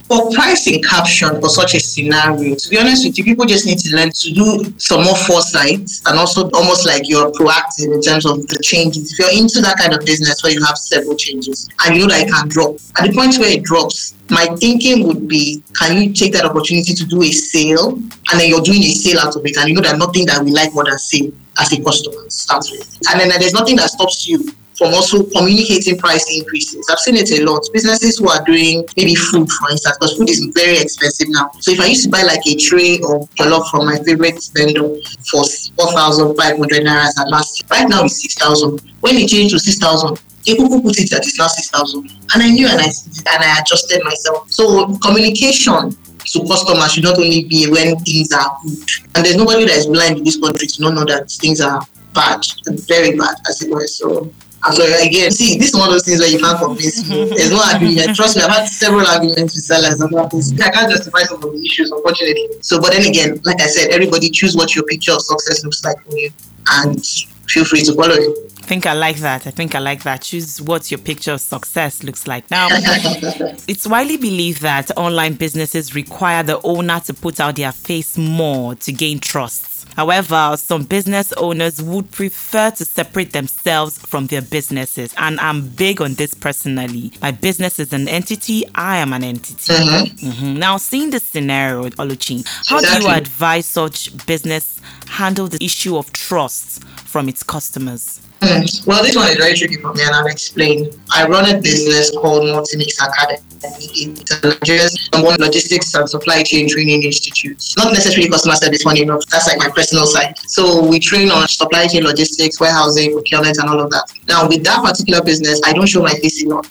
For 0.09 0.31
pricing 0.31 0.81
caption 0.81 1.39
for 1.39 1.49
such 1.49 1.75
a 1.75 1.79
scenario, 1.79 2.55
to 2.55 2.69
be 2.69 2.79
honest 2.79 3.05
with 3.05 3.15
you, 3.17 3.23
people 3.23 3.45
just 3.45 3.67
need 3.67 3.77
to 3.77 3.95
learn 3.95 4.09
to 4.09 4.33
do 4.33 4.73
some 4.77 5.03
more 5.03 5.15
foresight 5.15 5.87
and 6.07 6.17
also 6.17 6.49
almost 6.49 6.87
like 6.87 7.07
you're 7.07 7.31
proactive 7.31 7.93
in 7.93 8.01
terms 8.01 8.25
of 8.25 8.47
the 8.47 8.57
changes. 8.63 9.13
If 9.13 9.19
you're 9.19 9.31
into 9.31 9.61
that 9.61 9.77
kind 9.77 9.93
of 9.93 10.03
business 10.03 10.41
where 10.41 10.51
you 10.51 10.65
have 10.65 10.79
several 10.79 11.15
changes 11.15 11.69
and 11.85 11.95
you 11.95 12.07
it 12.09 12.27
can 12.27 12.47
drop, 12.49 12.77
at 12.97 13.07
the 13.07 13.13
point 13.13 13.37
where 13.37 13.51
it 13.51 13.61
drops, 13.61 14.15
my 14.31 14.47
thinking 14.59 15.05
would 15.05 15.27
be 15.27 15.61
can 15.79 16.01
you 16.01 16.11
take 16.11 16.33
that 16.33 16.43
opportunity 16.43 16.95
to 16.95 17.05
do 17.05 17.21
a 17.21 17.31
sale 17.31 17.89
and 17.91 18.39
then 18.39 18.49
you're 18.49 18.61
doing 18.61 18.81
a 18.81 18.91
sale 18.93 19.19
out 19.19 19.35
of 19.35 19.45
it 19.45 19.57
and 19.57 19.69
you 19.69 19.75
know 19.75 19.81
that 19.81 19.99
nothing 19.99 20.25
that 20.25 20.43
we 20.43 20.49
like 20.49 20.73
more 20.73 20.85
than 20.85 20.97
sale 20.97 21.31
as 21.59 21.71
a 21.71 21.83
customer 21.83 22.27
starts 22.29 22.71
with. 22.71 22.97
And 23.11 23.19
then 23.19 23.31
uh, 23.31 23.37
there's 23.37 23.53
nothing 23.53 23.75
that 23.75 23.91
stops 23.91 24.27
you 24.27 24.43
from 24.79 24.93
also 24.93 25.23
communicating 25.25 25.97
price 25.97 26.25
increases. 26.33 26.87
I've 26.89 26.99
seen 26.99 27.17
it 27.17 27.29
a 27.31 27.43
lot. 27.43 27.67
Businesses 27.73 28.17
who 28.17 28.29
are 28.29 28.41
doing 28.45 28.87
maybe 28.95 29.13
food, 29.13 29.51
for 29.51 29.69
instance, 29.69 29.97
because 29.99 30.15
food 30.15 30.29
is 30.29 30.39
very 30.55 30.79
expensive 30.79 31.27
now. 31.29 31.51
So 31.59 31.71
if 31.71 31.81
I 31.81 31.87
used 31.87 32.05
to 32.05 32.09
buy 32.09 32.23
like 32.23 32.47
a 32.47 32.55
tray 32.55 32.95
of 32.95 33.27
jollof 33.35 33.69
from 33.69 33.85
my 33.85 33.99
favorite 33.99 34.39
vendor 34.55 34.95
for 35.29 35.43
4,500 35.75 36.83
naira 36.83 37.11
last 37.27 37.59
year, 37.59 37.67
right 37.69 37.89
now 37.89 38.05
it's 38.05 38.21
6,000. 38.21 38.79
When 39.01 39.17
it 39.17 39.27
changed 39.27 39.53
to 39.53 39.59
6,000, 39.59 40.17
they 40.45 40.55
could 40.55 40.69
put 40.69 40.97
it 40.97 41.09
that 41.11 41.27
it's 41.27 41.37
now 41.37 41.47
6,000. 41.47 42.09
And 42.33 42.41
I 42.41 42.49
knew 42.49 42.67
and 42.67 42.79
I, 42.79 42.85
and 42.85 43.43
I 43.43 43.59
adjusted 43.59 44.01
myself. 44.05 44.49
So 44.49 44.95
communication 44.99 45.91
to 45.91 46.47
customers 46.47 46.93
should 46.93 47.03
not 47.03 47.17
only 47.17 47.43
be 47.43 47.69
when 47.69 47.99
things 47.99 48.31
are 48.31 48.57
good. 48.63 48.89
And 49.15 49.25
there's 49.25 49.35
nobody 49.35 49.65
that 49.65 49.75
is 49.75 49.87
blind 49.87 50.19
in 50.19 50.23
this 50.23 50.39
country 50.39 50.67
to 50.67 50.81
not 50.81 50.93
know 50.93 51.05
that 51.05 51.29
things 51.29 51.59
are 51.59 51.81
bad, 52.13 52.45
very 52.87 53.17
bad 53.17 53.35
as 53.49 53.61
it 53.61 53.69
were. 53.69 53.85
So 53.87 54.31
so 54.71 54.83
again, 55.01 55.31
see, 55.31 55.57
this 55.57 55.69
is 55.69 55.75
one 55.75 55.87
of 55.87 55.93
those 55.93 56.03
things 56.03 56.19
where 56.19 56.29
you 56.29 56.39
can't 56.39 56.59
convince 56.59 57.07
me. 57.09 57.15
Mm-hmm. 57.15 57.35
There's 57.35 57.51
no 57.51 57.61
argument. 57.61 58.15
Trust 58.15 58.35
me, 58.35 58.43
I've 58.43 58.51
had 58.51 58.65
several 58.65 59.07
arguments 59.07 59.55
with 59.55 59.63
sellers 59.63 60.01
about 60.01 60.31
this. 60.31 60.51
I 60.59 60.69
can't 60.69 60.91
justify 60.91 61.21
some 61.23 61.43
of 61.43 61.53
the 61.53 61.61
issues, 61.63 61.91
unfortunately. 61.91 62.47
So, 62.61 62.81
but 62.81 62.91
then 62.91 63.07
again, 63.07 63.39
like 63.43 63.61
I 63.61 63.67
said, 63.67 63.91
everybody 63.91 64.29
choose 64.29 64.55
what 64.55 64.75
your 64.75 64.85
picture 64.85 65.13
of 65.13 65.21
success 65.21 65.63
looks 65.63 65.83
like 65.83 66.01
for 66.03 66.17
you, 66.17 66.29
and 66.71 67.05
feel 67.47 67.63
free 67.65 67.81
to 67.81 67.93
follow 67.93 68.13
it. 68.13 68.51
I 68.59 68.65
think 68.69 68.85
I 68.85 68.93
like 68.93 69.17
that. 69.17 69.47
I 69.47 69.51
think 69.51 69.73
I 69.73 69.79
like 69.79 70.03
that. 70.03 70.21
Choose 70.21 70.61
what 70.61 70.91
your 70.91 70.99
picture 70.99 71.33
of 71.33 71.41
success 71.41 72.03
looks 72.03 72.27
like. 72.27 72.51
Now, 72.51 72.67
it's 72.71 73.87
widely 73.87 74.17
believed 74.17 74.61
that 74.61 74.91
online 74.97 75.33
businesses 75.33 75.95
require 75.95 76.43
the 76.43 76.61
owner 76.63 76.99
to 76.99 77.13
put 77.13 77.39
out 77.39 77.55
their 77.55 77.71
face 77.71 78.17
more 78.17 78.75
to 78.75 78.91
gain 78.91 79.19
trust. 79.19 79.78
However, 79.99 80.55
some 80.55 80.85
business 80.85 81.33
owners 81.33 81.81
would 81.81 82.09
prefer 82.11 82.71
to 82.71 82.85
separate 82.85 83.33
themselves 83.33 83.97
from 83.97 84.27
their 84.27 84.41
businesses. 84.41 85.13
And 85.17 85.37
I'm 85.41 85.67
big 85.67 85.99
on 86.01 86.13
this 86.13 86.33
personally. 86.33 87.11
My 87.21 87.31
business 87.31 87.79
is 87.79 87.91
an 87.91 88.07
entity, 88.07 88.63
I 88.75 88.99
am 88.99 89.11
an 89.11 89.25
entity. 89.25 89.73
Mm-hmm. 89.73 90.29
Mm-hmm. 90.29 90.53
Now, 90.53 90.77
seeing 90.77 91.09
this 91.09 91.27
scenario, 91.27 91.89
Oluchin, 91.89 92.47
how 92.69 92.77
exactly. 92.77 93.07
do 93.07 93.11
you 93.11 93.17
advise 93.17 93.65
such 93.65 94.25
business 94.25 94.79
handle 95.05 95.49
the 95.49 95.61
issue 95.61 95.97
of 95.97 96.13
trust 96.13 96.81
from 96.85 97.27
its 97.27 97.43
customers? 97.43 98.21
Hmm. 98.41 98.63
Well, 98.85 99.03
this 99.03 99.15
one 99.15 99.27
is 99.29 99.35
very 99.35 99.53
tricky 99.53 99.75
for 99.75 99.93
me, 99.93 100.01
and 100.03 100.15
I'll 100.15 100.27
explain. 100.27 100.89
I 101.13 101.27
run 101.27 101.53
a 101.53 101.59
business 101.59 102.11
called 102.11 102.43
Multimix 102.43 102.95
Academy. 103.05 103.43
It's 103.61 105.09
one 105.11 105.35
logistics 105.39 105.93
and 105.93 106.09
supply 106.09 106.43
chain 106.43 106.69
training 106.69 107.03
institute. 107.03 107.61
Not 107.77 107.91
necessarily 107.91 108.29
customer 108.29 108.55
service, 108.55 108.83
funny 108.83 109.01
enough. 109.01 109.25
That's 109.29 109.47
like 109.47 109.57
my 109.57 109.69
personal 109.69 110.05
side. 110.05 110.37
So 110.47 110.85
we 110.85 110.99
train 110.99 111.31
on 111.31 111.49
supply 111.49 111.87
chain 111.87 112.03
logistics, 112.03 112.61
warehousing, 112.61 113.11
procurement, 113.11 113.57
and 113.57 113.69
all 113.69 113.81
of 113.81 113.89
that. 113.89 114.05
Now, 114.29 114.47
with 114.47 114.63
that 114.63 114.83
particular 114.85 115.21
business, 115.21 115.59
I 115.65 115.73
don't 115.73 115.87
show 115.87 116.01
my 116.01 116.13
face 116.13 116.41
a 116.45 116.47
lot. 116.47 116.67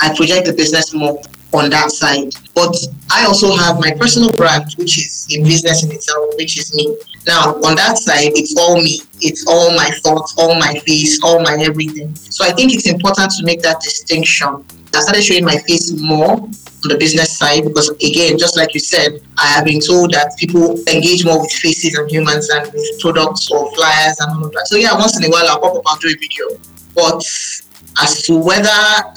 I 0.00 0.14
project 0.16 0.46
the 0.46 0.54
business 0.54 0.94
more 0.94 1.20
on 1.54 1.70
that 1.70 1.90
side. 1.90 2.32
But 2.54 2.76
I 3.10 3.24
also 3.26 3.54
have 3.56 3.78
my 3.78 3.92
personal 3.92 4.32
brand, 4.32 4.74
which 4.76 4.98
is 4.98 5.26
a 5.32 5.42
business 5.42 5.84
in 5.84 5.92
itself, 5.92 6.34
which 6.36 6.58
is 6.58 6.74
me. 6.74 6.96
Now, 7.26 7.54
on 7.62 7.74
that 7.76 7.98
side, 7.98 8.32
it's 8.34 8.56
all 8.58 8.76
me. 8.76 9.00
It's 9.20 9.46
all 9.46 9.74
my 9.74 9.90
thoughts, 10.02 10.34
all 10.36 10.54
my 10.58 10.74
face, 10.80 11.20
all 11.22 11.40
my 11.40 11.56
everything. 11.60 12.14
So 12.14 12.44
I 12.44 12.52
think 12.52 12.74
it's 12.74 12.86
important 12.86 13.32
to 13.38 13.44
make 13.44 13.62
that 13.62 13.80
distinction. 13.80 14.64
I 14.94 15.00
started 15.00 15.22
showing 15.22 15.44
my 15.44 15.58
face 15.58 15.90
more 16.00 16.32
on 16.34 16.88
the 16.88 16.96
business 16.98 17.36
side 17.38 17.64
because, 17.64 17.88
again, 17.90 18.38
just 18.38 18.56
like 18.56 18.74
you 18.74 18.80
said, 18.80 19.20
I 19.38 19.46
have 19.46 19.64
been 19.64 19.80
told 19.80 20.12
that 20.12 20.36
people 20.38 20.78
engage 20.86 21.24
more 21.24 21.40
with 21.40 21.50
faces 21.50 21.94
and 21.94 22.10
humans 22.10 22.48
than 22.48 22.70
with 22.72 23.00
products 23.00 23.50
or 23.50 23.74
flyers 23.74 24.20
and 24.20 24.30
all 24.32 24.44
of 24.44 24.52
that. 24.52 24.68
So, 24.68 24.76
yeah, 24.76 24.94
once 24.94 25.16
in 25.16 25.24
a 25.24 25.30
while, 25.30 25.48
I'll 25.48 25.60
pop 25.60 25.76
up 25.76 25.82
and 25.86 26.00
do 26.00 26.08
a 26.08 26.16
video. 26.18 26.46
But 26.94 27.24
as 28.00 28.22
to 28.22 28.36
whether 28.36 28.68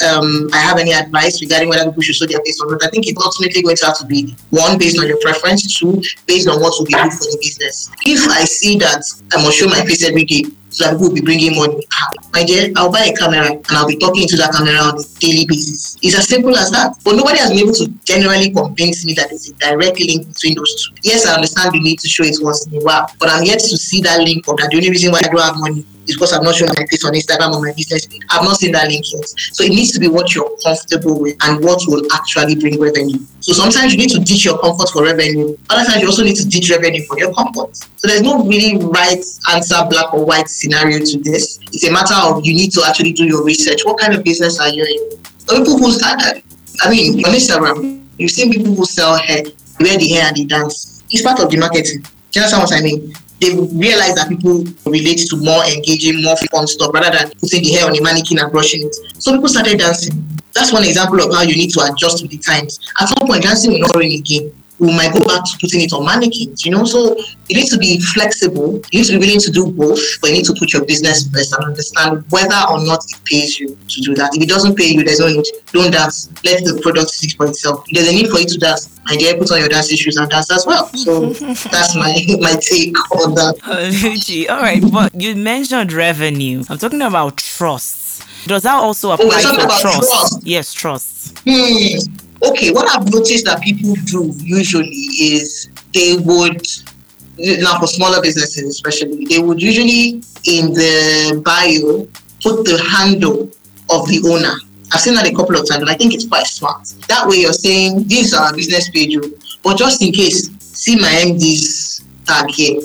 um, 0.08 0.50
I 0.54 0.58
have 0.58 0.78
any 0.78 0.94
advice 0.94 1.42
regarding 1.42 1.70
whether 1.70 1.86
people 1.86 2.04
should 2.04 2.16
show 2.16 2.26
their 2.26 2.40
face 2.42 2.60
or 2.62 2.72
not, 2.72 2.84
I 2.84 2.90
think 2.90 3.08
it's 3.08 3.22
ultimately 3.24 3.62
going 3.62 3.76
to 3.78 3.86
have 3.86 3.98
to 4.00 4.06
be 4.06 4.36
one 4.50 4.78
based 4.78 5.00
on 5.00 5.08
your 5.08 5.20
preference, 5.22 5.80
two 5.80 6.02
based 6.26 6.48
on 6.48 6.62
what 6.62 6.74
will 6.78 6.86
be 6.86 6.94
good 6.94 7.12
for 7.12 7.26
the 7.26 7.38
business. 7.42 7.90
If 8.06 8.28
I 8.30 8.46
see 8.46 8.78
that 8.78 9.04
I 9.34 9.44
must 9.44 9.58
show 9.58 9.68
my 9.68 9.84
face 9.86 10.04
every 10.04 10.26
day, 10.26 10.44
so 10.70 10.84
that 10.84 10.92
people 10.92 11.08
will 11.08 11.16
be 11.16 11.22
bringing 11.22 11.56
money. 11.56 11.88
My 12.34 12.44
dear, 12.44 12.72
I'll 12.76 12.92
buy 12.92 13.06
a 13.06 13.16
camera 13.16 13.50
and 13.52 13.72
I'll 13.72 13.88
be 13.88 13.98
talking 13.98 14.28
to 14.28 14.38
that 14.38 14.52
camera 14.52 14.76
on 14.76 15.00
a 15.00 15.04
daily 15.20 15.46
basis. 15.46 15.98
It's 16.02 16.18
as 16.18 16.28
simple 16.28 16.56
as 16.56 16.72
that. 16.72 16.96
But 17.04 17.16
nobody 17.16 17.40
has 17.40 17.50
been 17.50 17.60
able 17.60 17.74
to 17.74 17.88
generally 18.04 18.52
convince 18.52 19.06
me 19.06 19.14
that 19.14 19.30
there's 19.30 19.50
a 19.50 19.54
direct 19.54 20.00
link 20.00 20.28
between 20.28 20.56
those 20.56 20.76
two. 20.84 20.94
Yes, 21.04 21.26
I 21.26 21.36
understand 21.36 21.74
you 21.74 21.82
need 21.82 22.00
to 22.00 22.08
show 22.08 22.24
it 22.24 22.38
once 22.42 22.68
in 22.68 22.76
a 22.76 22.82
while, 22.82 23.10
but 23.20 23.30
I'm 23.30 23.44
yet 23.44 23.60
to 23.60 23.78
see 23.78 24.02
that 24.02 24.20
link 24.20 24.48
or 24.48 24.56
that 24.58 24.70
the 24.70 24.78
only 24.78 24.90
reason 24.90 25.12
why 25.12 25.20
I 25.20 25.30
don't 25.30 25.42
have 25.42 25.58
money 25.58 25.86
because 26.08 26.34
I'm 26.34 26.44
not 26.44 26.56
showing 26.56 26.72
my 26.76 26.86
face 26.86 27.06
on 27.06 27.14
Instagram 27.14 27.54
or 27.54 27.62
my 27.62 27.74
business. 27.74 28.08
I've 28.30 28.44
not 28.44 28.58
seen 28.58 28.72
that 28.72 28.88
link 28.88 29.06
yet. 29.12 29.28
So 29.54 29.64
it 29.64 29.70
needs 29.70 29.92
to 29.92 30.00
be 30.00 30.08
what 30.08 30.34
you're 30.34 30.50
comfortable 30.64 31.20
with 31.20 31.38
and 31.44 31.64
what 31.64 31.82
will 31.88 32.04
actually 32.14 32.56
bring 32.56 32.80
revenue. 32.80 33.20
So 33.40 33.54
sometimes 33.54 33.94
you 33.94 34.00
need 34.00 34.10
to 34.12 34.20
ditch 34.20 34.46
your 34.46 34.58
comfort 34.60 34.90
for 34.90 35.04
revenue. 35.04 35.56
Other 35.70 35.86
times 35.86 36.02
you 36.02 36.08
also 36.08 36.24
need 36.24 36.36
to 36.38 36.48
ditch 36.48 36.70
revenue 36.70 37.04
for 37.06 37.18
your 37.20 37.34
comfort. 37.34 37.76
So 37.76 38.08
there's 38.08 38.22
no 38.22 38.44
really 38.44 38.78
right 38.78 39.24
answer, 39.52 39.76
black 39.90 40.14
or 40.14 40.26
white 40.26 40.50
scenario 40.50 41.00
to 41.00 41.18
this. 41.20 41.60
It's 41.74 41.88
a 41.88 41.92
matter 41.92 42.16
of 42.16 42.46
you 42.46 42.54
need 42.54 42.72
to 42.74 42.84
actually 42.86 43.14
do 43.14 43.26
your 43.26 43.44
research. 43.44 43.82
What 43.86 44.00
kind 44.00 44.14
of 44.14 44.24
business 44.24 44.60
are 44.60 44.70
you 44.70 44.84
in? 44.84 45.18
People 45.48 45.78
who 45.78 45.92
start, 45.92 46.22
I 46.82 46.90
mean, 46.90 47.26
on 47.26 47.34
Instagram, 47.34 48.04
you've 48.18 48.32
seen 48.32 48.52
people 48.52 48.76
who 48.76 48.86
sell 48.86 49.18
hair, 49.18 49.44
wear 49.80 49.98
the 49.98 50.10
hair 50.10 50.26
and 50.28 50.36
they 50.36 50.46
dance. 50.46 51.04
It's 51.10 51.22
part 51.22 51.40
of 51.40 51.50
the 51.50 51.58
marketing. 51.58 52.02
Do 52.32 52.40
you 52.40 52.42
understand 52.42 52.64
what 52.64 52.74
I 52.74 52.82
mean? 52.82 53.14
They 53.40 53.54
realize 53.74 54.16
that 54.16 54.28
people 54.30 54.64
relate 54.86 55.20
to 55.30 55.38
more 55.38 55.64
engaging, 55.66 56.24
more 56.24 56.36
fun 56.52 56.68
stuff 56.68 56.92
rather 56.94 57.18
than 57.18 57.30
putting 57.40 57.62
the 57.64 57.72
hair 57.72 57.86
on 57.86 57.98
a 57.98 58.02
mannequin 58.02 58.40
and 58.40 58.52
brushing 58.52 58.86
it. 58.86 58.96
So 59.22 59.34
people 59.34 59.50
started 59.50 59.80
dancing. 59.80 60.24
That's 60.54 60.74
one 60.74 60.84
example 60.84 61.22
of 61.22 61.34
how 61.34 61.44
you 61.44 61.56
need 61.56 61.72
to 61.72 61.82
adjust 61.86 62.22
with 62.22 62.32
the 62.32 62.40
times. 62.40 62.80
At 63.00 63.10
some 63.10 63.28
point, 63.28 63.44
dancing 63.44 63.72
will 63.72 63.80
not 63.80 63.96
run 63.96 64.06
again 64.06 64.52
we 64.80 64.96
might 64.96 65.14
go 65.14 65.20
back 65.26 65.44
to 65.44 65.58
putting 65.60 65.82
it 65.82 65.94
on 65.94 66.06
mannequins, 66.06 66.66
you 66.66 66.72
know. 66.72 66.86
So 66.86 67.18
you 67.50 67.56
need 67.56 67.68
to 67.70 67.78
be 67.78 68.00
flexible. 68.00 68.82
You 68.92 69.00
need 69.00 69.06
to 69.08 69.14
be 69.14 69.26
willing 69.26 69.40
to 69.40 69.52
do 69.52 69.72
both, 69.72 70.00
but 70.22 70.30
you 70.30 70.38
need 70.38 70.46
to 70.46 70.54
put 70.54 70.74
your 70.74 70.86
business 70.86 71.28
first 71.30 71.54
and 71.54 71.66
understand 71.66 72.24
whether 72.30 72.62
or 72.70 72.84
not 72.86 73.04
it 73.10 73.20
pays 73.26 73.60
you 73.60 73.78
to 73.88 74.02
do 74.02 74.14
that. 74.16 74.36
If 74.36 74.44
it 74.44 74.50
doesn't 74.50 74.76
pay 74.76 74.88
you, 74.88 75.04
there's 75.04 75.20
no 75.20 75.28
need. 75.28 75.46
Don't 75.72 75.92
dance. 75.92 76.30
Let 76.44 76.64
the 76.64 76.80
product 76.82 77.10
speak 77.10 77.38
for 77.38 77.48
itself. 77.48 77.86
If 77.88 77.96
there's 77.96 78.10
a 78.10 78.12
need 78.12 78.30
for 78.30 78.40
you 78.40 78.46
to 78.46 78.58
dance, 78.58 79.00
my 79.06 79.16
dear, 79.16 79.38
put 79.38 79.52
on 79.52 79.60
your 79.60 79.70
dance 79.70 79.90
shoes 79.90 80.18
and 80.18 80.30
dance 80.30 80.52
as 80.52 80.66
well. 80.66 80.88
So 80.94 81.30
that's 81.72 81.96
my 81.96 82.14
my 82.40 82.56
take 82.62 82.98
on 83.16 83.34
that. 83.36 83.58
Oluchi, 83.64 84.50
all 84.50 84.62
right, 84.62 84.84
but 84.92 85.20
you 85.20 85.36
mentioned 85.36 85.92
revenue. 85.92 86.64
I'm 86.70 86.78
talking 86.78 87.02
about 87.02 87.38
trust. 87.38 88.24
Does 88.46 88.64
that 88.64 88.76
also 88.76 89.10
oh, 89.10 89.14
apply 89.14 89.44
oh, 89.46 89.56
to 89.56 89.82
trust? 89.82 89.82
trust? 89.82 90.48
Yes, 90.48 90.72
trust. 90.72 91.40
Hmm 91.48 92.27
okay, 92.44 92.72
what 92.72 92.88
I've 92.96 93.12
noticed 93.12 93.46
that 93.46 93.62
people 93.62 93.94
do 94.06 94.34
usually 94.38 94.90
is 94.90 95.70
they 95.94 96.18
would 96.18 96.66
now 97.40 97.80
for 97.80 97.88
smaller 97.88 98.22
businesses 98.22 98.64
especially, 98.66 99.26
they 99.26 99.40
would 99.40 99.62
usually 99.62 100.24
in 100.46 100.74
the 100.74 101.42
bio 101.46 102.06
put 102.42 102.66
the 102.66 102.82
handle 102.90 103.44
of 103.90 104.08
the 104.08 104.24
owner. 104.28 104.56
I've 104.92 105.02
seen 105.02 105.16
that 105.16 105.28
a 105.28 105.36
couple 105.36 105.56
of 105.56 105.68
times, 105.68 105.82
and 105.82 105.90
I 105.90 105.96
think 105.96 106.14
it's 106.14 106.28
quite 106.28 106.48
smart. 106.48 106.88
That 107.08 107.28
way, 107.28 107.38
you're 107.38 107.54
saying 107.54 108.08
this 108.08 108.28
is 108.28 108.34
our 108.34 108.54
business 108.56 108.90
page, 108.90 109.18
but 109.62 109.78
just 109.78 110.02
in 110.02 110.14
case, 110.14 110.50
see 110.60 110.96
my 110.96 111.10
MD's 111.10 112.04
tag 112.26 112.50
here 112.50 112.82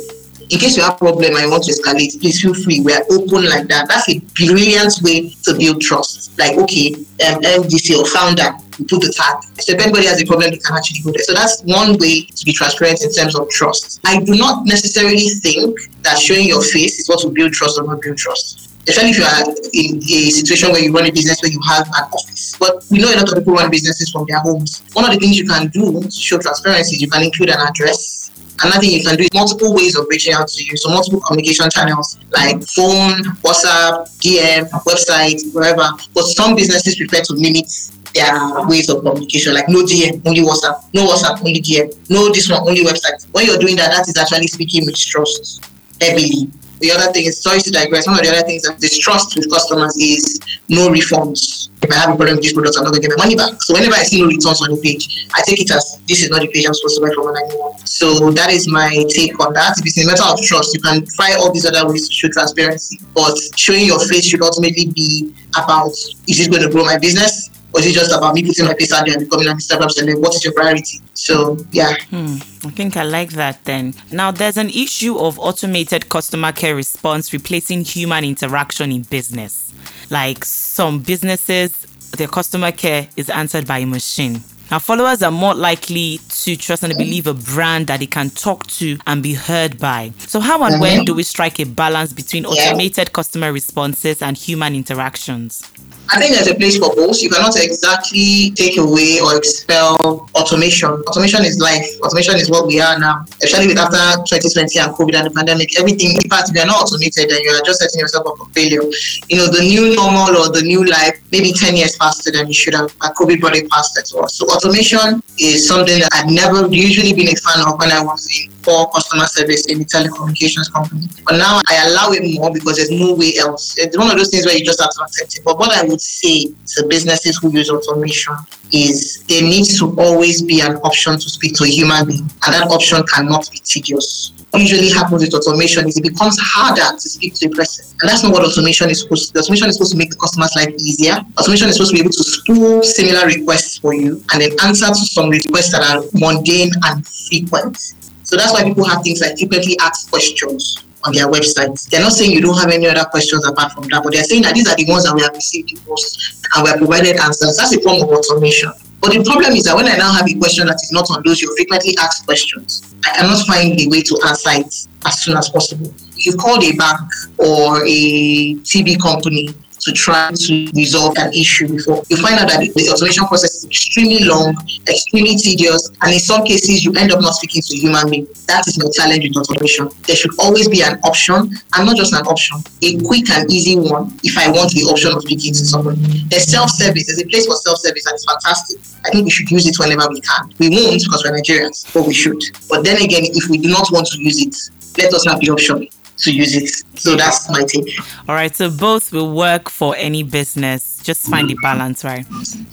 in 0.52 0.58
case 0.58 0.76
you 0.76 0.82
have 0.82 0.94
a 0.94 0.98
problem 0.98 1.34
and 1.34 1.44
you 1.44 1.50
want 1.50 1.64
to 1.64 1.72
escalate, 1.72 2.20
please 2.20 2.42
feel 2.42 2.52
free. 2.52 2.80
We 2.80 2.92
are 2.92 3.02
open 3.10 3.46
like 3.48 3.68
that. 3.68 3.88
That's 3.88 4.08
a 4.10 4.18
brilliant 4.36 5.00
way 5.02 5.30
to 5.44 5.56
build 5.56 5.80
trust. 5.80 6.38
Like, 6.38 6.58
okay, 6.58 6.92
um, 6.94 7.40
MDC 7.40 7.98
or 7.98 8.04
founder, 8.04 8.52
put 8.72 9.00
the 9.00 9.12
tag. 9.12 9.36
If 9.58 9.80
anybody 9.80 10.06
has 10.06 10.20
a 10.22 10.26
problem, 10.26 10.50
they 10.50 10.58
can 10.58 10.76
actually 10.76 11.00
go 11.02 11.12
there. 11.12 11.22
So 11.22 11.34
that's 11.34 11.62
one 11.62 11.98
way 11.98 12.24
to 12.24 12.44
be 12.44 12.52
transparent 12.52 13.02
in 13.02 13.12
terms 13.12 13.34
of 13.34 13.48
trust. 13.50 14.00
I 14.04 14.20
do 14.20 14.34
not 14.34 14.66
necessarily 14.66 15.28
think 15.40 15.78
that 16.02 16.18
showing 16.18 16.48
your 16.48 16.62
face 16.62 16.98
is 16.98 17.08
what 17.08 17.24
will 17.24 17.32
build 17.32 17.52
trust 17.52 17.78
or 17.78 17.84
not 17.84 18.02
build 18.02 18.18
trust 18.18 18.68
especially 18.88 19.10
if 19.10 19.18
you 19.18 19.24
are 19.24 19.44
in 19.74 19.96
a 19.98 20.30
situation 20.30 20.72
where 20.72 20.82
you 20.82 20.92
run 20.92 21.06
a 21.06 21.10
business 21.12 21.40
where 21.40 21.52
you 21.52 21.60
have 21.68 21.86
an 21.86 22.02
office. 22.12 22.56
But 22.58 22.82
we 22.90 22.98
know 22.98 23.14
a 23.14 23.14
lot 23.14 23.30
of 23.30 23.38
people 23.38 23.54
run 23.54 23.70
businesses 23.70 24.10
from 24.10 24.26
their 24.26 24.40
homes. 24.40 24.82
One 24.94 25.04
of 25.04 25.12
the 25.12 25.20
things 25.20 25.38
you 25.38 25.46
can 25.46 25.68
do 25.68 26.02
to 26.02 26.10
show 26.10 26.36
transparency 26.38 26.96
is 26.96 27.00
you 27.00 27.08
can 27.08 27.22
include 27.22 27.50
an 27.50 27.60
address 27.60 28.22
Another 28.62 28.80
thing 28.80 28.90
you 28.92 29.02
can 29.02 29.16
do 29.16 29.24
is 29.24 29.30
multiple 29.34 29.74
ways 29.74 29.96
of 29.96 30.06
reaching 30.08 30.34
out 30.34 30.46
to 30.46 30.64
you. 30.64 30.76
So 30.76 30.90
multiple 30.90 31.20
communication 31.20 31.68
channels 31.70 32.18
like 32.30 32.62
phone, 32.62 33.22
WhatsApp, 33.42 34.06
DM, 34.20 34.70
website, 34.84 35.42
wherever. 35.52 35.88
But 36.14 36.24
some 36.24 36.54
businesses 36.54 36.94
prefer 36.94 37.22
to 37.22 37.32
limit 37.32 37.66
their 38.14 38.66
ways 38.66 38.88
of 38.88 39.02
communication, 39.02 39.54
like 39.54 39.68
no 39.68 39.82
DM, 39.84 40.24
only 40.26 40.40
WhatsApp, 40.40 40.84
no 40.94 41.06
WhatsApp, 41.06 41.38
only 41.40 41.60
DM, 41.60 42.10
no 42.10 42.28
this 42.32 42.50
one, 42.50 42.60
only 42.60 42.84
website. 42.84 43.26
When 43.32 43.46
you're 43.46 43.58
doing 43.58 43.76
that, 43.76 43.90
that 43.90 44.08
is 44.08 44.16
actually 44.16 44.48
speaking 44.48 44.86
with 44.86 44.96
trust 44.96 45.64
heavily. 46.00 46.50
The 46.82 46.90
other 46.90 47.12
thing 47.12 47.26
is, 47.26 47.40
sorry 47.40 47.60
to 47.60 47.70
digress, 47.70 48.08
one 48.08 48.18
of 48.18 48.24
the 48.24 48.30
other 48.34 48.42
things 48.42 48.62
that 48.62 48.80
distrust 48.80 49.36
with 49.36 49.48
customers 49.48 49.96
is 49.96 50.40
no 50.68 50.88
refunds. 50.88 51.70
If 51.80 51.92
I 51.92 51.94
have 51.94 52.10
a 52.10 52.16
problem 52.16 52.36
with 52.36 52.42
this 52.42 52.52
product, 52.52 52.74
I'm 52.76 52.82
not 52.82 52.90
going 52.90 53.02
to 53.02 53.08
get 53.08 53.16
my 53.16 53.22
money 53.22 53.36
back. 53.36 53.62
So 53.62 53.74
whenever 53.74 53.94
I 53.94 54.02
see 54.02 54.20
no 54.20 54.26
returns 54.26 54.60
on 54.62 54.74
the 54.74 54.80
page, 54.82 55.30
I 55.32 55.42
take 55.46 55.60
it 55.62 55.70
as 55.70 56.02
this 56.08 56.24
is 56.24 56.30
not 56.30 56.40
the 56.40 56.48
page 56.48 56.66
I'm 56.66 56.74
supposed 56.74 56.98
to 56.98 57.06
buy 57.06 57.14
from 57.14 57.30
anyone. 57.38 57.78
So 57.86 58.30
that 58.34 58.50
is 58.50 58.66
my 58.66 58.90
take 59.14 59.38
on 59.38 59.54
that. 59.54 59.78
If 59.78 59.86
it's 59.86 59.98
a 60.02 60.06
matter 60.10 60.26
of 60.26 60.42
trust, 60.42 60.74
you 60.74 60.82
can 60.82 61.06
try 61.14 61.38
all 61.38 61.52
these 61.52 61.66
other 61.66 61.86
ways 61.86 62.08
to 62.08 62.14
show 62.14 62.28
transparency. 62.34 62.98
But 63.14 63.38
showing 63.54 63.86
your 63.86 64.02
face 64.10 64.26
should 64.26 64.42
ultimately 64.42 64.90
be 64.90 65.34
about 65.54 65.94
is 66.26 66.34
this 66.42 66.48
going 66.48 66.66
to 66.66 66.70
grow 66.70 66.82
my 66.82 66.98
business? 66.98 67.50
Or 67.74 67.80
is 67.80 67.86
it 67.86 67.92
just 67.92 68.12
about 68.12 68.34
me 68.34 68.44
putting 68.44 68.66
my 68.66 68.74
face 68.74 68.92
out 68.92 69.06
there 69.06 69.16
and 69.16 69.24
becoming 69.24 69.48
an 69.48 69.56
Instagram 69.56 69.88
celeb? 69.88 70.20
What 70.20 70.34
is 70.34 70.44
your 70.44 70.52
priority? 70.52 71.00
So, 71.14 71.56
yeah. 71.70 71.94
Hmm, 72.10 72.36
I 72.66 72.70
think 72.70 72.96
I 72.96 73.04
like 73.04 73.30
that 73.30 73.64
then. 73.64 73.94
Now, 74.10 74.30
there's 74.30 74.56
an 74.56 74.68
issue 74.68 75.16
of 75.18 75.38
automated 75.38 76.08
customer 76.08 76.52
care 76.52 76.76
response 76.76 77.32
replacing 77.32 77.84
human 77.84 78.24
interaction 78.24 78.92
in 78.92 79.02
business. 79.02 79.72
Like 80.10 80.44
some 80.44 81.00
businesses, 81.00 81.72
their 82.16 82.28
customer 82.28 82.72
care 82.72 83.08
is 83.16 83.30
answered 83.30 83.66
by 83.66 83.78
a 83.78 83.86
machine. 83.86 84.42
Now, 84.70 84.78
followers 84.78 85.22
are 85.22 85.30
more 85.30 85.54
likely 85.54 86.18
to 86.30 86.56
trust 86.56 86.82
and 86.82 86.96
believe 86.96 87.26
a 87.26 87.34
brand 87.34 87.88
that 87.88 88.00
they 88.00 88.06
can 88.06 88.30
talk 88.30 88.66
to 88.68 88.96
and 89.06 89.22
be 89.22 89.34
heard 89.34 89.78
by. 89.78 90.12
So, 90.18 90.40
how 90.40 90.62
and 90.62 90.80
when 90.80 90.98
mm-hmm. 90.98 91.04
do 91.04 91.14
we 91.14 91.24
strike 91.24 91.60
a 91.60 91.64
balance 91.64 92.14
between 92.14 92.46
automated 92.46 93.12
customer 93.12 93.52
responses 93.52 94.22
and 94.22 94.34
human 94.34 94.74
interactions? 94.74 95.70
I 96.10 96.18
think 96.18 96.34
there's 96.34 96.48
a 96.48 96.54
place 96.54 96.78
for 96.78 96.94
both. 96.94 97.22
You 97.22 97.30
cannot 97.30 97.56
exactly 97.56 98.50
take 98.52 98.76
away 98.76 99.20
or 99.20 99.36
expel 99.36 100.28
automation. 100.34 100.90
Automation 100.90 101.44
is 101.44 101.58
life. 101.58 101.86
Automation 102.02 102.36
is 102.36 102.50
what 102.50 102.66
we 102.66 102.80
are 102.80 102.98
now. 102.98 103.24
Especially 103.42 103.68
with 103.68 103.78
after 103.78 104.20
2020 104.28 104.78
and 104.78 104.92
COVID 104.92 105.14
and 105.14 105.26
the 105.26 105.30
pandemic, 105.30 105.78
everything, 105.78 106.12
in 106.12 106.28
fact, 106.28 106.50
if 106.50 106.56
you're 106.56 106.66
not 106.66 106.82
automated, 106.82 107.30
then 107.30 107.40
you 107.40 107.50
are 107.50 107.62
just 107.64 107.80
setting 107.80 108.00
yourself 108.00 108.26
up 108.26 108.36
for 108.36 108.46
failure. 108.50 108.82
You 109.28 109.36
know, 109.38 109.46
the 109.46 109.62
new 109.62 109.94
normal 109.94 110.36
or 110.36 110.52
the 110.52 110.62
new 110.62 110.84
life, 110.84 111.16
maybe 111.30 111.52
10 111.52 111.76
years 111.76 111.96
faster 111.96 112.30
than 112.30 112.46
you 112.46 112.54
should 112.54 112.74
have. 112.74 112.92
COVID 112.98 113.40
brought 113.40 113.56
it 113.56 113.70
faster 113.70 114.02
to 114.02 114.18
us. 114.18 114.34
So 114.34 114.46
automation 114.46 115.22
is 115.38 115.66
something 115.66 116.00
that 116.00 116.10
I've 116.12 116.30
never 116.30 116.66
usually 116.68 117.12
been 117.14 117.28
a 117.28 117.36
fan 117.36 117.64
of 117.66 117.78
when 117.78 117.90
I 117.90 118.02
was 118.02 118.28
in 118.28 118.52
for 118.62 118.90
customer 118.90 119.26
service 119.26 119.66
in 119.66 119.82
a 119.82 119.84
telecommunications 119.84 120.72
company. 120.72 121.08
But 121.24 121.36
now 121.36 121.60
I 121.68 121.88
allow 121.88 122.12
it 122.12 122.22
more 122.38 122.52
because 122.52 122.76
there's 122.76 122.90
no 122.90 123.14
way 123.14 123.34
else. 123.38 123.76
It's 123.78 123.96
one 123.96 124.10
of 124.10 124.16
those 124.16 124.30
things 124.30 124.46
where 124.46 124.56
you 124.56 124.64
just 124.64 124.80
have 124.80 124.90
to 124.90 125.02
accept 125.02 125.36
it. 125.36 125.44
But 125.44 125.58
what 125.58 125.72
I 125.72 125.82
would 125.92 126.00
say 126.00 126.46
to 126.46 126.86
businesses 126.88 127.38
who 127.38 127.52
use 127.52 127.70
automation 127.70 128.34
is 128.72 129.22
there 129.28 129.42
needs 129.42 129.78
to 129.78 129.94
always 130.00 130.42
be 130.42 130.60
an 130.60 130.76
option 130.78 131.14
to 131.14 131.28
speak 131.28 131.54
to 131.56 131.64
a 131.64 131.68
human 131.68 132.06
being, 132.06 132.22
and 132.44 132.54
that 132.54 132.68
option 132.70 133.04
cannot 133.06 133.48
be 133.52 133.58
tedious. 133.58 134.32
What 134.50 134.62
usually 134.62 134.90
happens 134.90 135.22
with 135.22 135.34
automation 135.34 135.86
is 135.86 135.96
it 135.96 136.02
becomes 136.02 136.38
harder 136.40 136.96
to 136.96 137.08
speak 137.08 137.34
to 137.34 137.46
a 137.46 137.50
person. 137.50 137.84
And 138.00 138.08
that's 138.08 138.22
not 138.22 138.32
what 138.32 138.44
automation 138.44 138.90
is 138.90 139.00
supposed 139.00 139.28
to 139.28 139.32
do. 139.34 139.40
Automation 139.40 139.68
is 139.68 139.76
supposed 139.76 139.92
to 139.92 139.98
make 139.98 140.10
the 140.10 140.16
customer's 140.16 140.54
life 140.56 140.74
easier. 140.78 141.16
Automation 141.38 141.68
is 141.68 141.76
supposed 141.76 141.92
to 141.92 141.96
be 141.96 142.00
able 142.00 142.12
to 142.12 142.24
spool 142.24 142.82
similar 142.82 143.26
requests 143.26 143.78
for 143.78 143.94
you 143.94 144.22
and 144.32 144.42
then 144.42 144.52
answer 144.64 144.88
to 144.88 144.94
some 144.94 145.30
requests 145.30 145.72
that 145.72 145.82
are 145.84 146.04
mundane 146.14 146.70
and 146.84 147.06
frequent. 147.06 147.76
So 148.24 148.36
that's 148.36 148.52
why 148.52 148.64
people 148.64 148.84
have 148.84 149.02
things 149.02 149.20
like 149.20 149.38
frequently 149.38 149.76
asked 149.80 150.10
questions 150.10 150.84
on 151.04 151.12
their 151.12 151.26
websites. 151.26 151.88
They're 151.88 152.00
not 152.00 152.12
saying 152.12 152.32
you 152.32 152.40
don't 152.40 152.58
have 152.58 152.70
any 152.70 152.86
other 152.86 153.04
questions 153.04 153.46
apart 153.46 153.72
from 153.72 153.84
that, 153.88 154.02
but 154.02 154.12
they're 154.12 154.24
saying 154.24 154.42
that 154.42 154.54
these 154.54 154.68
are 154.68 154.76
the 154.76 154.86
ones 154.86 155.04
that 155.04 155.14
we 155.14 155.22
have 155.22 155.34
received 155.34 155.70
the 155.70 155.90
most 155.90 156.46
and 156.54 156.64
we 156.64 156.70
have 156.70 156.78
provided 156.78 157.16
answers. 157.16 157.56
That's 157.56 157.74
a 157.74 157.80
form 157.80 158.02
of 158.02 158.08
automation. 158.10 158.72
But 159.00 159.12
the 159.12 159.24
problem 159.24 159.52
is 159.52 159.64
that 159.64 159.74
when 159.74 159.86
I 159.86 159.96
now 159.96 160.12
have 160.12 160.28
a 160.28 160.34
question 160.34 160.66
that 160.68 160.76
is 160.76 160.92
not 160.92 161.10
on 161.10 161.22
those 161.24 161.42
your 161.42 161.54
frequently 161.56 161.96
asked 161.98 162.24
questions, 162.24 162.94
I 163.04 163.16
cannot 163.16 163.44
find 163.46 163.78
a 163.80 163.88
way 163.88 164.00
to 164.02 164.20
answer 164.28 164.50
it 164.52 164.86
as 165.04 165.22
soon 165.22 165.36
as 165.36 165.48
possible. 165.48 165.92
You 166.14 166.36
called 166.36 166.62
a 166.62 166.72
bank 166.76 167.00
or 167.38 167.82
a 167.84 168.54
TV 168.62 169.00
company 169.00 169.48
to 169.82 169.92
try 169.92 170.30
to 170.30 170.70
resolve 170.74 171.16
an 171.18 171.32
issue 171.32 171.68
before. 171.68 172.02
You 172.08 172.16
find 172.18 172.38
out 172.38 172.48
that 172.48 172.60
the 172.60 172.88
automation 172.90 173.26
process 173.26 173.54
is 173.56 173.64
extremely 173.64 174.24
long, 174.24 174.54
extremely 174.88 175.36
tedious, 175.36 175.90
and 176.02 176.12
in 176.12 176.20
some 176.20 176.44
cases 176.44 176.84
you 176.84 176.92
end 176.94 177.12
up 177.12 177.20
not 177.20 177.34
speaking 177.34 177.62
to 177.62 177.74
a 177.74 177.78
human 177.78 178.10
being. 178.10 178.26
That 178.46 178.66
is 178.66 178.78
my 178.78 178.88
challenge 178.94 179.26
with 179.28 179.36
automation. 179.36 179.90
There 180.06 180.16
should 180.16 180.38
always 180.38 180.68
be 180.68 180.82
an 180.82 181.00
option, 181.02 181.50
and 181.50 181.86
not 181.86 181.96
just 181.96 182.12
an 182.14 182.26
option, 182.26 182.62
a 182.82 183.00
quick 183.02 183.28
and 183.30 183.50
easy 183.50 183.76
one 183.76 184.14
if 184.22 184.38
I 184.38 184.50
want 184.50 184.70
the 184.72 184.86
option 184.86 185.12
of 185.12 185.22
speaking 185.22 185.52
to 185.52 185.64
someone. 185.66 185.98
There's 186.30 186.46
self-service, 186.46 187.06
there's 187.06 187.20
a 187.20 187.26
place 187.26 187.46
for 187.46 187.56
self-service, 187.56 188.06
and 188.06 188.14
it's 188.14 188.24
fantastic. 188.24 188.78
I 189.04 189.10
think 189.10 189.24
we 189.24 189.30
should 189.30 189.50
use 189.50 189.66
it 189.66 189.76
whenever 189.78 190.08
we 190.08 190.20
can. 190.20 190.52
We 190.58 190.70
won't 190.70 191.02
because 191.02 191.24
we're 191.24 191.34
Nigerians, 191.34 191.92
but 191.92 192.06
we 192.06 192.14
should. 192.14 192.38
But 192.68 192.84
then 192.84 193.02
again, 193.02 193.26
if 193.26 193.50
we 193.50 193.58
do 193.58 193.68
not 193.68 193.90
want 193.90 194.06
to 194.14 194.22
use 194.22 194.38
it, 194.38 194.54
let 195.02 195.12
us 195.12 195.24
have 195.26 195.40
the 195.40 195.50
option 195.50 195.88
to 196.18 196.32
use 196.32 196.54
it. 196.54 196.98
So 196.98 197.16
that's 197.16 197.50
my 197.50 197.64
take. 197.64 197.98
All 198.28 198.34
right. 198.34 198.54
So 198.54 198.70
both 198.70 199.12
will 199.12 199.32
work 199.34 199.68
for 199.68 199.94
any 199.96 200.22
business. 200.22 201.00
Just 201.02 201.28
find 201.28 201.48
the 201.48 201.56
balance, 201.62 202.04
right? 202.04 202.24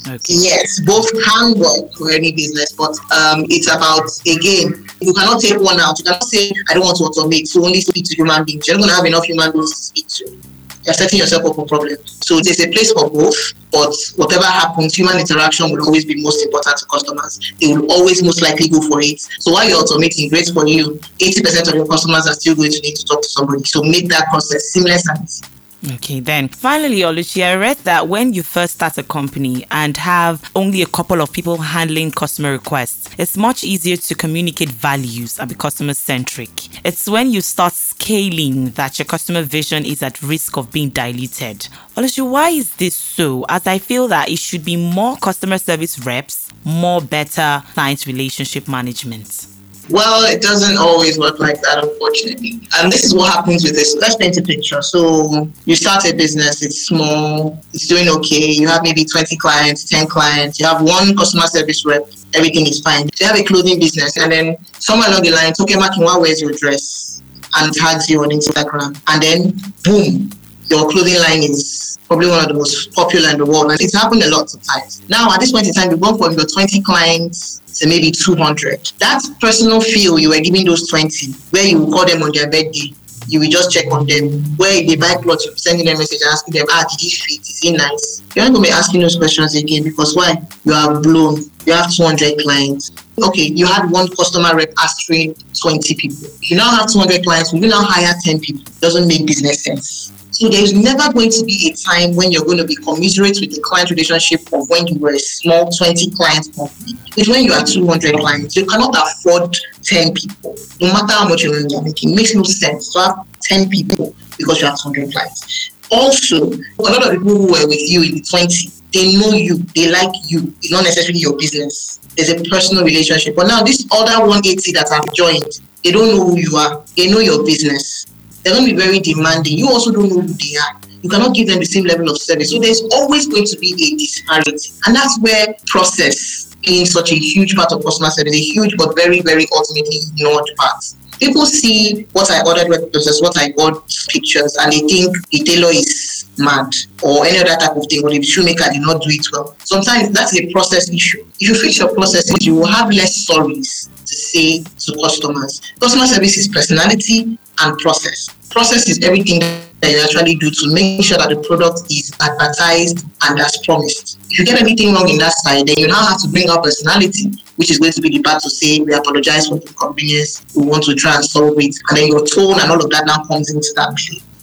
Okay. 0.08 0.22
Yes, 0.28 0.80
both 0.82 1.10
can 1.24 1.58
work 1.58 1.92
for 1.94 2.12
any 2.12 2.32
business, 2.32 2.72
but 2.74 2.96
um, 3.12 3.46
it's 3.50 3.68
about 3.68 4.06
again, 4.28 4.86
you 5.02 5.14
cannot 5.14 5.42
take 5.42 5.60
one 5.60 5.80
out. 5.80 5.98
You 5.98 6.06
cannot 6.06 6.24
say 6.24 6.52
I 6.70 6.76
don't 6.76 6.84
want 6.84 6.98
to 6.98 7.04
automate, 7.04 7.48
so 7.48 7.66
only 7.66 7.82
speak 7.82 8.06
to 8.06 8.16
human 8.16 8.46
beings. 8.46 8.68
You're 8.68 8.78
not 8.78 8.84
going 8.84 8.90
to 8.90 8.96
have 8.96 9.06
enough 9.06 9.26
human 9.26 9.52
beings 9.52 9.76
to 9.76 9.84
speak 9.84 10.08
to 10.08 10.40
you're 10.84 10.94
setting 10.94 11.20
yourself 11.20 11.46
up 11.46 11.56
for 11.56 11.66
problems. 11.66 12.18
So 12.26 12.40
there's 12.40 12.60
a 12.60 12.72
place 12.72 12.92
for 12.92 13.10
both, 13.10 13.36
but 13.72 13.94
whatever 14.16 14.46
happens, 14.46 14.96
human 14.96 15.20
interaction 15.20 15.72
will 15.72 15.86
always 15.86 16.06
be 16.06 16.22
most 16.22 16.44
important 16.44 16.78
to 16.78 16.86
customers. 16.86 17.40
They 17.60 17.76
will 17.76 17.92
always 17.92 18.24
most 18.24 18.42
likely 18.42 18.70
go 18.70 18.82
for 18.82 19.02
it. 19.02 19.20
So 19.40 19.52
while 19.52 19.68
you're 19.68 19.82
automating, 19.82 20.30
great 20.30 20.50
for 20.54 20.68
you. 20.68 21.00
80% 21.20 21.70
of 21.70 21.76
your 21.76 21.88
customers 21.88 22.28
are 22.28 22.34
still 22.34 22.56
going 22.56 22.72
to 22.72 22.80
need 22.82 22.96
to 22.96 23.06
talk 23.06 23.22
to 23.22 23.30
somebody. 23.30 23.64
So 23.64 23.84
make 23.84 24.10
that 24.10 24.28
process 24.30 24.64
seamless 24.72 25.08
and 25.08 25.24
easy. 25.24 25.44
Okay, 25.82 26.20
then 26.20 26.50
finally, 26.50 27.00
Oluchi, 27.00 27.42
I 27.42 27.56
read 27.56 27.78
that 27.78 28.10
when 28.10 28.34
you 28.34 28.44
first 28.44 28.74
start 28.76 28.98
a 28.98 29.04
company 29.04 29.66
and 29.72 29.96
have 29.96 30.52
only 30.54 30.82
a 30.82 30.86
couple 30.86 31.22
of 31.22 31.32
people 31.32 31.56
handling 31.56 32.12
customer 32.12 32.52
requests, 32.52 33.10
it's 33.18 33.38
much 33.38 33.64
easier 33.64 33.96
to 33.96 34.16
communicate 34.16 34.68
values 34.70 35.40
and 35.40 35.48
be 35.48 35.56
customer 35.56 35.94
centric. 35.94 36.86
It's 36.86 37.08
when 37.08 37.32
you 37.32 37.40
start 37.40 37.72
scaling 37.72 38.72
that 38.72 39.00
your 39.00 39.06
customer 39.06 39.42
vision 39.42 39.86
is 39.86 40.04
at 40.04 40.22
risk 40.22 40.58
of 40.58 40.70
being 40.70 40.90
diluted. 40.90 41.70
Oluchi, 41.96 42.30
why 42.30 42.50
is 42.50 42.76
this 42.76 42.98
so? 42.98 43.46
As 43.48 43.66
I 43.66 43.78
feel 43.78 44.10
that 44.10 44.28
it 44.30 44.40
should 44.40 44.66
be 44.66 44.76
more 44.76 45.16
customer 45.16 45.58
service 45.58 45.98
reps, 46.06 46.52
more 46.66 47.00
better 47.00 47.64
client 47.74 48.06
relationship 48.06 48.68
management. 48.68 49.48
Well, 49.90 50.24
it 50.26 50.42
doesn't 50.42 50.78
always 50.78 51.18
work 51.18 51.40
like 51.40 51.62
that, 51.62 51.84
unfortunately. 51.84 52.62
And 52.78 52.92
this 52.92 53.04
is 53.04 53.14
what 53.14 53.34
happens 53.34 53.64
with 53.64 53.74
this. 53.74 53.96
Let's 54.00 54.16
paint 54.16 54.38
a 54.38 54.42
picture. 54.42 54.82
So 54.82 55.50
you 55.66 55.76
start 55.76 56.06
a 56.06 56.16
business, 56.16 56.62
it's 56.62 56.86
small, 56.86 57.60
it's 57.74 57.88
doing 57.88 58.08
okay. 58.08 58.52
You 58.52 58.68
have 58.68 58.84
maybe 58.84 59.04
20 59.04 59.36
clients, 59.38 59.90
10 59.90 60.08
clients, 60.08 60.60
you 60.60 60.68
have 60.68 60.82
one 60.82 61.16
customer 61.16 61.48
service 61.48 61.86
rep, 61.86 62.08
everything 62.36 62.68
is 62.68 62.82
fine. 62.82 63.10
You 63.20 63.28
have 63.28 63.38
a 63.38 63.44
clothing 63.44 63.80
business, 63.80 64.18
and 64.18 64.32
then 64.32 64.58
somewhere 64.74 65.10
along 65.10 65.24
the 65.24 65.32
line, 65.32 65.54
Toke 65.54 65.70
Makinwa 65.70 66.22
wears 66.22 66.42
your 66.42 66.52
dress 66.52 67.24
and 67.58 67.74
tags 67.74 68.10
you 68.10 68.22
on 68.22 68.30
Instagram. 68.30 69.00
And 69.08 69.24
then, 69.24 69.58
boom, 69.84 70.30
your 70.70 70.90
clothing 70.90 71.20
line 71.20 71.44
is 71.44 71.98
probably 72.08 72.28
one 72.28 72.42
of 72.42 72.48
the 72.48 72.54
most 72.54 72.94
popular 72.94 73.30
in 73.30 73.38
the 73.38 73.46
world. 73.46 73.72
And 73.72 73.82
it's 73.82 73.96
happened 73.96 74.24
a 74.24 74.30
lot 74.30 74.54
of 74.54 74.62
times. 74.64 75.08
Now, 75.10 75.34
at 75.34 75.40
this 75.40 75.52
point 75.52 75.68
in 75.68 75.74
time, 75.74 75.92
you've 75.92 76.02
gone 76.02 76.18
from 76.18 76.34
your 76.34 76.46
20 76.46 76.82
clients 76.82 77.62
to 77.80 77.88
maybe 77.88 78.12
200. 78.12 78.94
That 79.00 79.22
personal 79.40 79.82
feel 79.82 80.20
you 80.20 80.30
were 80.30 80.40
giving 80.40 80.66
those 80.66 80.88
20, 80.90 81.32
where 81.52 81.66
you 81.66 81.86
call 81.88 82.06
them 82.06 82.22
on 82.24 82.32
their 82.34 82.50
birthday, 82.50 82.94
you 83.28 83.40
will 83.40 83.50
just 83.50 83.72
check 83.72 83.86
on 83.92 84.06
them. 84.08 84.42
Where 84.58 84.86
they 84.86 84.96
buy 84.96 85.16
clothes, 85.22 85.46
you're 85.46 85.56
sending 85.56 85.86
them 85.86 85.96
a 85.96 86.00
message 86.00 86.22
asking 86.26 86.56
them, 86.56 86.66
ah, 86.70 86.86
did 86.90 87.00
he 87.00 87.10
fit? 87.10 87.42
Is 87.42 87.60
he 87.60 87.72
nice? 87.72 88.22
You're 88.36 88.46
not 88.46 88.54
going 88.54 88.64
to 88.64 88.70
be 88.70 88.74
asking 88.74 89.02
those 89.02 89.18
questions 89.18 89.56
again 89.56 89.84
because 89.84 90.16
why? 90.16 90.42
You 90.66 90.74
are 90.74 91.00
blown. 91.00 91.42
You 91.66 91.74
have 91.74 91.94
200 91.94 92.40
clients. 92.40 92.92
Okay, 93.22 93.52
you 93.54 93.68
had 93.68 93.90
one 93.92 94.08
customer 94.16 94.56
rep 94.56 94.74
answering 94.82 95.36
20 95.62 95.96
people. 95.96 96.30
You 96.42 96.58
now 96.58 96.72
have 96.72 96.92
200 96.92 97.24
clients. 97.24 97.54
Will 97.54 97.62
you 97.62 97.70
now 97.70 97.84
hire 97.84 98.14
10 98.24 98.40
people? 98.40 98.64
Doesn't 98.80 99.08
make 99.08 99.28
business 99.28 99.64
sense. 99.64 100.12
So 100.40 100.48
there's 100.48 100.72
never 100.72 101.12
going 101.12 101.32
to 101.32 101.44
be 101.44 101.70
a 101.70 101.76
time 101.76 102.16
when 102.16 102.32
you're 102.32 102.46
going 102.46 102.60
to 102.60 102.64
be 102.64 102.74
commiserate 102.74 103.42
with 103.42 103.54
the 103.54 103.60
client 103.60 103.90
relationship 103.90 104.40
of 104.54 104.70
when 104.70 104.88
you 104.88 104.98
were 104.98 105.12
a 105.12 105.20
small 105.20 105.70
20 105.70 106.12
client 106.12 106.56
company. 106.56 106.94
It's 107.18 107.28
when 107.28 107.44
you 107.44 107.52
are 107.52 107.66
200 107.66 108.16
clients. 108.16 108.56
You 108.56 108.66
cannot 108.66 108.96
afford 108.96 109.54
10 109.84 110.14
people, 110.14 110.56
no 110.80 110.94
matter 110.94 111.12
how 111.12 111.28
much 111.28 111.44
you're 111.44 111.84
making. 111.84 112.12
It 112.12 112.16
makes 112.16 112.34
no 112.34 112.44
sense 112.44 112.94
to 112.94 113.00
have 113.00 113.16
10 113.42 113.70
people 113.70 114.16
because 114.38 114.62
you 114.62 114.68
have 114.68 114.80
200 114.80 115.12
clients. 115.12 115.72
Also, 115.92 116.54
a 116.54 116.82
lot 116.82 117.06
of 117.06 117.12
people 117.12 117.36
who 117.36 117.52
were 117.52 117.68
with 117.68 117.90
you 117.90 118.04
in 118.04 118.14
the 118.14 118.22
20, 118.22 118.72
they 118.94 119.20
know 119.20 119.34
you, 119.34 119.58
they 119.76 119.92
like 119.92 120.16
you. 120.30 120.56
It's 120.62 120.72
not 120.72 120.86
necessarily 120.86 121.20
your 121.20 121.36
business. 121.36 122.00
There's 122.16 122.30
a 122.30 122.42
personal 122.50 122.86
relationship. 122.86 123.36
But 123.36 123.48
now, 123.48 123.62
this 123.62 123.86
other 123.92 124.26
180 124.26 124.72
that 124.72 124.88
have 124.88 125.14
joined, 125.14 125.60
they 125.84 125.92
don't 125.92 126.08
know 126.08 126.24
who 126.24 126.38
you 126.38 126.56
are. 126.56 126.82
They 126.96 127.12
know 127.12 127.20
your 127.20 127.44
business 127.44 128.06
they're 128.44 128.54
going 128.54 128.68
to 128.68 128.76
be 128.76 128.82
very 128.82 129.00
demanding. 129.00 129.58
You 129.58 129.68
also 129.68 129.92
don't 129.92 130.10
know 130.10 130.22
who 130.22 130.34
they 130.34 130.56
are. 130.58 130.80
You 131.02 131.10
cannot 131.10 131.34
give 131.34 131.48
them 131.48 131.60
the 131.60 131.66
same 131.66 131.86
level 131.86 132.10
of 132.10 132.22
service. 132.22 132.52
So 132.52 132.60
there's 132.60 132.82
always 132.92 133.28
going 133.28 133.46
to 133.46 133.58
be 133.58 133.74
a 133.74 133.98
disparity. 133.98 134.74
And 134.86 134.96
that's 134.96 135.20
where 135.20 135.56
process 135.66 136.56
being 136.62 136.86
such 136.86 137.12
a 137.12 137.16
huge 137.16 137.56
part 137.56 137.72
of 137.72 137.84
customer 137.84 138.10
service, 138.10 138.34
a 138.34 138.40
huge 138.40 138.76
but 138.78 138.96
very, 138.96 139.22
very 139.22 139.48
ultimately 139.56 139.98
ignored 140.08 140.50
part. 140.58 140.84
People 141.20 141.46
see 141.46 142.08
what 142.14 142.32
I 142.32 142.42
ordered 142.46 142.92
versus 142.94 143.22
what 143.22 143.38
I 143.38 143.50
got 143.50 143.84
pictures 144.10 144.56
and 144.58 144.72
they 144.72 144.80
think 144.80 145.16
the 145.32 145.40
tailor 145.40 145.70
is 145.70 146.26
mad 146.38 146.74
or 147.04 147.26
any 147.26 147.40
other 147.40 147.56
type 147.58 147.76
of 147.76 147.86
thing 147.90 148.04
or 148.04 148.10
the 148.10 148.22
shoemaker 148.22 148.72
did 148.72 148.82
not 148.82 149.02
do 149.02 149.10
it 149.10 149.26
well. 149.34 149.56
Sometimes 149.60 150.12
that's 150.12 150.38
a 150.38 150.50
process 150.52 150.90
issue. 150.90 151.26
If 151.40 151.50
you 151.50 151.56
fix 151.56 151.80
your 151.80 151.94
process, 151.94 152.32
you 152.42 152.56
will 152.56 152.68
have 152.68 152.90
less 152.90 153.16
stories 153.16 153.90
to 154.10 154.16
say 154.16 154.64
to 154.64 155.00
customers. 155.02 155.62
Customer 155.80 156.08
service 156.08 156.38
is 156.38 156.48
personality 156.48 157.38
and 157.62 157.78
process. 157.78 158.30
Process 158.50 158.90
is 158.90 159.04
everything 159.04 159.40
that 159.40 159.92
you 159.92 160.02
actually 160.02 160.36
do 160.36 160.50
to 160.50 160.74
make 160.74 161.06
sure 161.06 161.18
that 161.18 161.30
the 161.30 161.38
product 161.48 161.86
is 161.92 162.12
advertised 162.20 163.06
and 163.30 163.40
as 163.40 163.58
promised. 163.64 164.20
If 164.30 164.40
you 164.40 164.46
get 164.46 164.60
anything 164.60 164.94
wrong 164.94 165.08
in 165.08 165.20
that 165.20 165.34
side, 165.34 165.68
then 165.68 165.78
you 165.78 165.88
now 165.88 166.08
have 166.08 166.22
to 166.24 166.28
bring 166.30 166.50
out 166.50 166.64
personality, 166.64 167.32
which 167.58 167.70
is 167.70 167.78
going 167.78 167.94
to 167.94 168.02
be 168.02 168.10
the 168.10 168.24
part 168.24 168.42
to 168.42 168.50
say, 168.50 168.80
we 168.82 168.94
apologize 168.94 169.48
for 169.48 169.60
the 169.60 169.68
inconvenience, 169.68 170.44
we 170.56 170.66
want 170.66 170.84
to 170.86 170.96
try 170.96 171.16
and 171.16 171.24
solve 171.24 171.54
it. 171.60 171.76
And 171.90 171.98
then 171.98 172.08
your 172.08 172.26
tone 172.26 172.60
and 172.60 172.72
all 172.72 172.84
of 172.84 172.90
that 172.90 173.06
now 173.06 173.24
comes 173.26 173.54
into 173.54 173.70
that. 173.76 173.94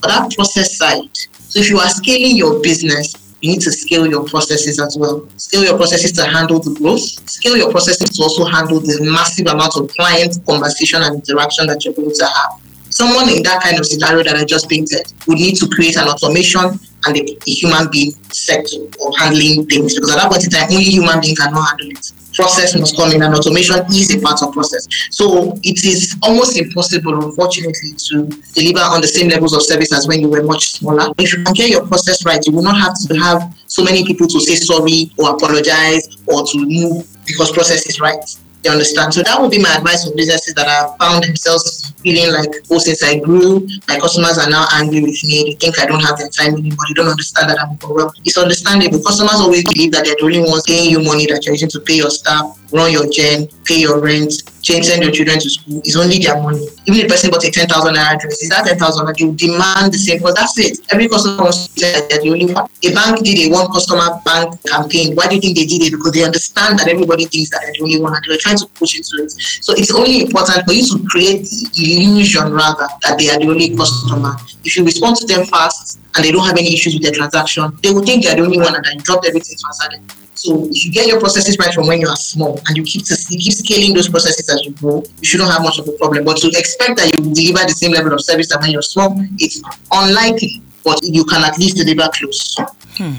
But 0.01 0.09
that 0.09 0.33
process 0.35 0.79
side, 0.79 1.11
so 1.33 1.59
if 1.59 1.69
you 1.69 1.79
are 1.79 1.89
scaling 1.89 2.37
your 2.37 2.63
business, 2.63 3.26
you 3.47 3.53
need 3.53 3.61
to 3.63 3.71
scale 3.71 4.07
your 4.07 4.25
processes 4.25 4.81
as 4.81 4.97
well. 4.99 5.29
Scale 5.37 5.65
your 5.65 5.77
processes 5.77 6.13
to 6.13 6.25
handle 6.27 6.59
the 6.59 6.75
growth. 6.75 7.01
Scale 7.31 7.57
your 7.57 7.71
processes 7.71 8.11
to 8.11 8.23
also 8.23 8.45
handle 8.45 8.81
the 8.81 8.99
massive 9.03 9.47
amount 9.47 9.77
of 9.77 9.89
client 9.89 10.39
conversation 10.47 11.03
and 11.03 11.17
interaction 11.17 11.67
that 11.69 11.85
you're 11.85 11.95
going 11.95 12.11
to 12.11 12.25
have 12.25 12.61
someone 12.97 13.29
in 13.29 13.43
that 13.43 13.63
kind 13.63 13.79
of 13.79 13.85
scenario 13.85 14.25
that 14.25 14.37
I 14.37 14.45
just 14.45 14.71
painted 14.71 15.13
would 15.27 15.37
need 15.37 15.57
to 15.57 15.69
create 15.69 15.99
an 15.99 16.09
automation 16.09 16.81
and 17.07 17.17
a, 17.17 17.21
a 17.21 17.51
human 17.51 17.91
being 17.91 18.13
set 18.33 18.67
of 18.75 19.17
handling 19.19 19.67
things 19.67 19.95
because 19.95 20.11
at 20.13 20.17
that 20.17 20.31
point 20.31 20.45
in 20.45 20.51
time, 20.51 20.71
only 20.71 20.85
human 20.85 21.21
being 21.21 21.37
cannot 21.37 21.69
handle 21.69 21.91
it. 21.91 22.13
Process 22.35 22.77
must 22.79 22.97
come 22.97 23.13
in, 23.13 23.23
and 23.23 23.35
automation 23.35 23.77
is 23.89 24.15
a 24.15 24.21
part 24.21 24.43
of 24.43 24.53
process. 24.53 24.87
So 25.11 25.55
it 25.63 25.85
is 25.85 26.17
almost 26.23 26.59
impossible, 26.59 27.25
unfortunately, 27.25 27.93
to 28.09 28.27
deliver 28.53 28.81
on 28.81 29.01
the 29.01 29.09
same 29.09 29.31
levels 29.31 29.55
of 29.55 29.63
service 29.63 29.91
as 29.93 30.07
when 30.07 30.21
you 30.21 30.29
were 30.29 30.43
much 30.43 30.73
smaller. 30.73 31.15
If 31.17 31.33
you 31.33 31.43
can 31.45 31.55
get 31.55 31.71
your 31.71 31.87
process 31.87 32.27
right, 32.27 32.45
you 32.47 32.53
will 32.53 32.63
not 32.63 32.77
have 32.77 32.95
to 33.09 33.19
have 33.19 33.57
so 33.67 33.83
many 33.83 34.05
people 34.05 34.27
to 34.27 34.41
say 34.41 34.55
sorry 34.57 35.13
or 35.19 35.35
apologize 35.35 36.09
or 36.27 36.45
to 36.45 36.59
move 36.59 37.09
because 37.27 37.53
process 37.53 37.87
is 37.87 38.01
right. 38.01 38.23
You 38.67 38.73
understand? 38.73 39.15
So 39.15 39.23
that 39.23 39.41
would 39.41 39.53
be 39.53 39.63
my 39.63 39.77
advice 39.77 40.03
for 40.03 40.17
businesses 40.17 40.53
that 40.55 40.67
have 40.67 40.99
found 40.99 41.23
themselves 41.23 41.95
feeling 42.03 42.35
like, 42.35 42.51
oh, 42.69 42.79
since 42.79 43.01
I 43.01 43.21
grew, 43.21 43.63
my 43.87 43.97
customers 43.97 44.39
are 44.39 44.51
now 44.51 44.67
angry 44.75 45.03
with 45.03 45.23
me. 45.23 45.45
They 45.45 45.55
think 45.55 45.79
I 45.79 45.87
don't 45.87 46.03
have 46.03 46.19
their 46.19 46.29
time 46.29 46.55
anymore. 46.55 46.83
They 46.89 46.95
don't 46.95 47.07
understand 47.07 47.51
that 47.51 47.63
I'm 47.63 47.79
overwhelmed. 47.79 48.19
It's 48.25 48.37
understandable. 48.37 48.99
Customers 49.05 49.39
always 49.39 49.63
believe 49.63 49.93
that 49.93 50.05
they're 50.05 50.19
the 50.19 50.25
only 50.25 50.41
ones 50.41 50.65
paying 50.67 50.91
you 50.91 50.99
money 50.99 51.27
that 51.27 51.47
you're 51.47 51.55
using 51.55 51.71
to 51.71 51.81
pay 51.81 51.95
your 51.95 52.11
staff, 52.11 52.59
run 52.73 52.93
your 52.93 53.09
gen, 53.11 53.49
pay 53.65 53.81
your 53.81 54.01
rent, 54.01 54.33
change 54.63 54.87
send 54.87 55.03
your 55.03 55.13
children 55.13 55.39
to 55.39 55.49
school. 55.51 55.81
It's 55.85 55.97
only 55.97 56.19
their 56.19 56.41
money. 56.41 56.67
Even 56.87 57.01
if 57.01 57.07
the 57.07 57.09
person 57.09 57.31
bought 57.31 57.45
a 57.45 57.51
10,000 57.51 57.95
naira 57.95 58.19
dress, 58.19 58.43
is 58.43 58.49
that 58.51 58.67
10,000 58.67 59.07
that 59.07 59.21
you 59.21 59.33
demand 59.33 59.93
the 59.93 59.99
same? 59.99 60.19
Because 60.19 60.35
that's 60.35 60.59
it. 60.59 60.79
Every 60.93 61.09
customer 61.09 61.45
wants 61.45 61.69
to 61.69 61.81
say 61.81 62.09
the 62.09 62.31
only 62.31 62.53
one. 62.53 62.67
A 62.67 62.95
bank 62.95 63.23
did 63.23 63.39
a 63.47 63.53
one 63.53 63.71
customer 63.71 64.19
bank 64.25 64.59
campaign. 64.67 65.15
Why 65.15 65.29
do 65.29 65.37
you 65.37 65.41
think 65.41 65.57
they 65.57 65.67
did 65.67 65.83
it? 65.83 65.91
Because 65.93 66.13
they 66.13 66.25
understand 66.25 66.79
that 66.79 66.89
everybody 66.89 67.27
thinks 67.27 67.51
that 67.51 67.63
they're 67.63 67.75
the 67.79 67.83
only 67.83 68.01
one 68.01 68.15
and 68.15 68.25
they're 68.27 68.39
trying 68.39 68.59
to 68.59 68.67
push 68.75 68.97
into 68.97 69.23
it. 69.23 69.31
So 69.63 69.73
it's 69.75 69.95
only 69.95 70.23
important 70.23 70.67
for 70.67 70.73
you 70.73 70.85
to 70.87 70.97
create 71.07 71.47
the 71.47 71.87
illusion 72.03 72.53
rather 72.53 72.89
that 73.03 73.19
they 73.19 73.31
are 73.31 73.39
the 73.39 73.47
only 73.47 73.77
customer. 73.77 74.35
If 74.65 74.77
you 74.77 74.85
respond 74.85 75.17
to 75.23 75.27
them 75.27 75.47
fast 75.47 76.01
and 76.15 76.25
they 76.25 76.33
don't 76.33 76.47
have 76.47 76.59
any 76.59 76.75
issues 76.75 76.95
with 76.95 77.03
their 77.03 77.13
transaction, 77.13 77.71
they 77.83 77.93
will 77.93 78.05
think 78.05 78.25
they're 78.25 78.35
the 78.35 78.43
only 78.43 78.59
one 78.59 78.75
and 78.75 78.85
then 78.85 78.99
drop 78.99 79.25
everything 79.27 79.57
to 79.57 79.67
answer. 79.67 80.26
So 80.37 80.69
if 80.71 80.85
you 80.85 80.93
get 80.93 81.07
your 81.07 81.19
processes 81.19 81.59
right 81.59 81.73
from 81.73 81.87
when 81.87 82.01
you 82.01 82.09
are 82.09 82.17
small 82.17 82.61
and 82.67 82.77
you 82.77 82.83
keep 82.83 83.05
to, 83.07 83.17
you 83.31 83.39
keep 83.39 83.53
scaling 83.53 83.95
those 83.95 84.09
processes 84.09 84.49
as 84.49 84.65
you 84.65 84.73
grow, 84.73 85.03
you 85.21 85.25
shouldn't 85.25 85.51
have 85.51 85.63
much 85.63 85.79
of 85.79 85.89
a 85.89 85.93
problem. 85.93 86.25
But 86.25 86.37
to 86.39 86.49
expect 86.49 86.99
that 86.99 87.17
you 87.17 87.25
will 87.25 87.35
deliver 87.35 87.67
the 87.67 87.75
same 87.75 87.93
level 87.93 88.13
of 88.13 88.21
service 88.21 88.49
that 88.51 88.61
when 88.61 88.71
you're 88.71 88.83
small, 88.83 89.15
it's 89.39 89.63
unlikely. 89.91 90.63
But 90.85 91.01
you 91.03 91.25
can 91.25 91.43
at 91.43 91.59
least 91.59 91.77
deliver 91.77 92.09
close. 92.13 92.57
Hmm. 92.97 93.15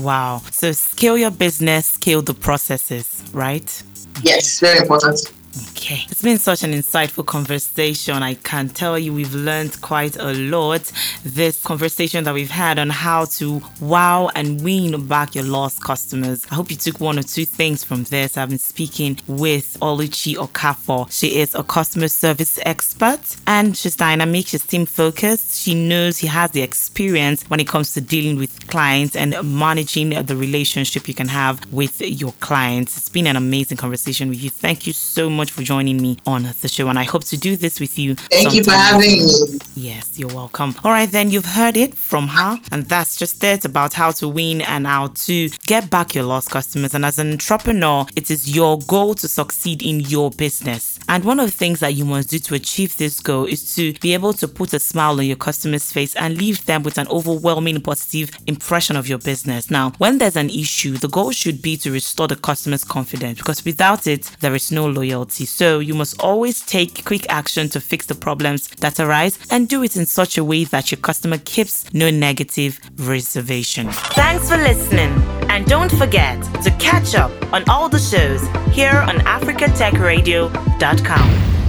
Wow. 0.00 0.42
So 0.52 0.72
scale 0.72 1.18
your 1.18 1.30
business, 1.30 1.86
scale 1.86 2.22
the 2.22 2.34
processes, 2.34 3.24
right? 3.32 3.82
Yes, 4.22 4.60
very 4.60 4.78
important. 4.78 5.20
Okay. 5.80 6.04
It's 6.10 6.20
been 6.20 6.38
such 6.38 6.62
an 6.62 6.72
insightful 6.72 7.24
conversation. 7.24 8.22
I 8.22 8.34
can 8.34 8.68
tell 8.68 8.98
you 8.98 9.14
we've 9.14 9.34
learned 9.34 9.80
quite 9.80 10.14
a 10.18 10.34
lot. 10.34 10.92
This 11.24 11.62
conversation 11.62 12.24
that 12.24 12.34
we've 12.34 12.50
had 12.50 12.78
on 12.78 12.90
how 12.90 13.24
to 13.36 13.62
wow 13.80 14.28
and 14.34 14.62
win 14.62 15.06
back 15.06 15.34
your 15.34 15.44
lost 15.44 15.82
customers. 15.82 16.46
I 16.50 16.56
hope 16.56 16.70
you 16.70 16.76
took 16.76 17.00
one 17.00 17.18
or 17.18 17.22
two 17.22 17.46
things 17.46 17.82
from 17.82 18.04
this. 18.04 18.36
I've 18.36 18.50
been 18.50 18.58
speaking 18.58 19.20
with 19.26 19.78
Oluchi 19.80 20.34
Okafor. 20.36 21.10
She 21.10 21.38
is 21.38 21.54
a 21.54 21.62
customer 21.62 22.08
service 22.08 22.58
expert 22.66 23.36
and 23.46 23.74
she's 23.74 23.96
dynamic, 23.96 24.48
she's 24.48 24.66
team 24.66 24.84
focused. 24.84 25.62
She 25.62 25.74
knows 25.74 26.18
she 26.18 26.26
has 26.26 26.50
the 26.50 26.60
experience 26.60 27.42
when 27.48 27.58
it 27.58 27.68
comes 27.68 27.94
to 27.94 28.02
dealing 28.02 28.36
with 28.36 28.66
clients 28.66 29.16
and 29.16 29.34
managing 29.58 30.10
the 30.10 30.36
relationship 30.36 31.08
you 31.08 31.14
can 31.14 31.28
have 31.28 31.72
with 31.72 32.02
your 32.02 32.32
clients. 32.40 32.98
It's 32.98 33.08
been 33.08 33.26
an 33.26 33.36
amazing 33.36 33.78
conversation 33.78 34.28
with 34.28 34.42
you. 34.42 34.50
Thank 34.50 34.86
you 34.86 34.92
so 34.92 35.30
much 35.30 35.50
for 35.50 35.69
joining 35.70 36.02
me 36.02 36.16
on 36.26 36.42
the 36.62 36.66
show, 36.66 36.88
and 36.88 36.98
I 36.98 37.04
hope 37.04 37.22
to 37.26 37.36
do 37.36 37.54
this 37.54 37.78
with 37.78 37.96
you. 37.96 38.16
Thank 38.16 38.54
you 38.54 38.64
for 38.64 38.72
having 38.72 39.08
me. 39.08 39.58
Yes, 39.76 40.18
you're 40.18 40.34
welcome. 40.34 40.74
All 40.82 40.90
right, 40.90 41.08
then 41.08 41.30
you've 41.30 41.46
heard 41.60 41.76
it 41.76 41.94
from 41.94 42.26
her, 42.26 42.58
and 42.72 42.86
that's 42.86 43.16
just 43.16 43.44
it 43.44 43.64
about 43.64 43.92
how 43.92 44.10
to 44.10 44.26
win 44.26 44.62
and 44.62 44.84
how 44.84 45.12
to 45.26 45.48
get 45.68 45.88
back 45.88 46.12
your 46.12 46.24
lost 46.24 46.50
customers. 46.50 46.92
And 46.92 47.04
as 47.04 47.20
an 47.20 47.30
entrepreneur, 47.30 48.04
it 48.16 48.32
is 48.32 48.52
your 48.52 48.80
goal 48.80 49.14
to 49.14 49.28
succeed 49.28 49.80
in 49.84 50.00
your 50.00 50.32
business. 50.32 50.98
And 51.08 51.24
one 51.24 51.38
of 51.38 51.46
the 51.46 51.56
things 51.56 51.78
that 51.80 51.94
you 51.94 52.04
must 52.04 52.30
do 52.30 52.40
to 52.40 52.54
achieve 52.56 52.96
this 52.96 53.20
goal 53.20 53.44
is 53.44 53.72
to 53.76 53.92
be 54.00 54.12
able 54.12 54.32
to 54.34 54.48
put 54.48 54.72
a 54.72 54.80
smile 54.80 55.20
on 55.20 55.26
your 55.26 55.36
customer's 55.36 55.92
face 55.92 56.16
and 56.16 56.36
leave 56.36 56.66
them 56.66 56.82
with 56.82 56.98
an 56.98 57.06
overwhelming 57.08 57.80
positive 57.80 58.36
impression 58.48 58.96
of 58.96 59.08
your 59.08 59.18
business. 59.18 59.70
Now, 59.70 59.92
when 59.98 60.18
there's 60.18 60.36
an 60.36 60.50
issue, 60.50 60.96
the 60.96 61.08
goal 61.08 61.30
should 61.30 61.62
be 61.62 61.76
to 61.76 61.92
restore 61.92 62.26
the 62.26 62.34
customer's 62.34 62.82
confidence 62.82 63.38
because 63.38 63.64
without 63.64 64.08
it, 64.08 64.32
there 64.40 64.56
is 64.56 64.72
no 64.72 64.88
loyalty. 64.88 65.46
So 65.60 65.78
you 65.78 65.92
must 65.92 66.22
always 66.22 66.62
take 66.62 67.04
quick 67.04 67.26
action 67.28 67.68
to 67.68 67.82
fix 67.82 68.06
the 68.06 68.14
problems 68.14 68.68
that 68.76 68.98
arise 68.98 69.38
and 69.50 69.68
do 69.68 69.82
it 69.82 69.94
in 69.94 70.06
such 70.06 70.38
a 70.38 70.42
way 70.42 70.64
that 70.64 70.90
your 70.90 70.96
customer 70.96 71.36
keeps 71.36 71.92
no 71.92 72.08
negative 72.08 72.80
reservation. 72.96 73.90
Thanks 73.90 74.48
for 74.48 74.56
listening. 74.56 75.10
And 75.50 75.66
don't 75.66 75.92
forget 75.92 76.42
to 76.64 76.70
catch 76.78 77.14
up 77.14 77.30
on 77.52 77.68
all 77.68 77.90
the 77.90 77.98
shows 77.98 78.40
here 78.74 79.04
on 79.06 79.18
AfricaTechRadio.com. 79.18 81.59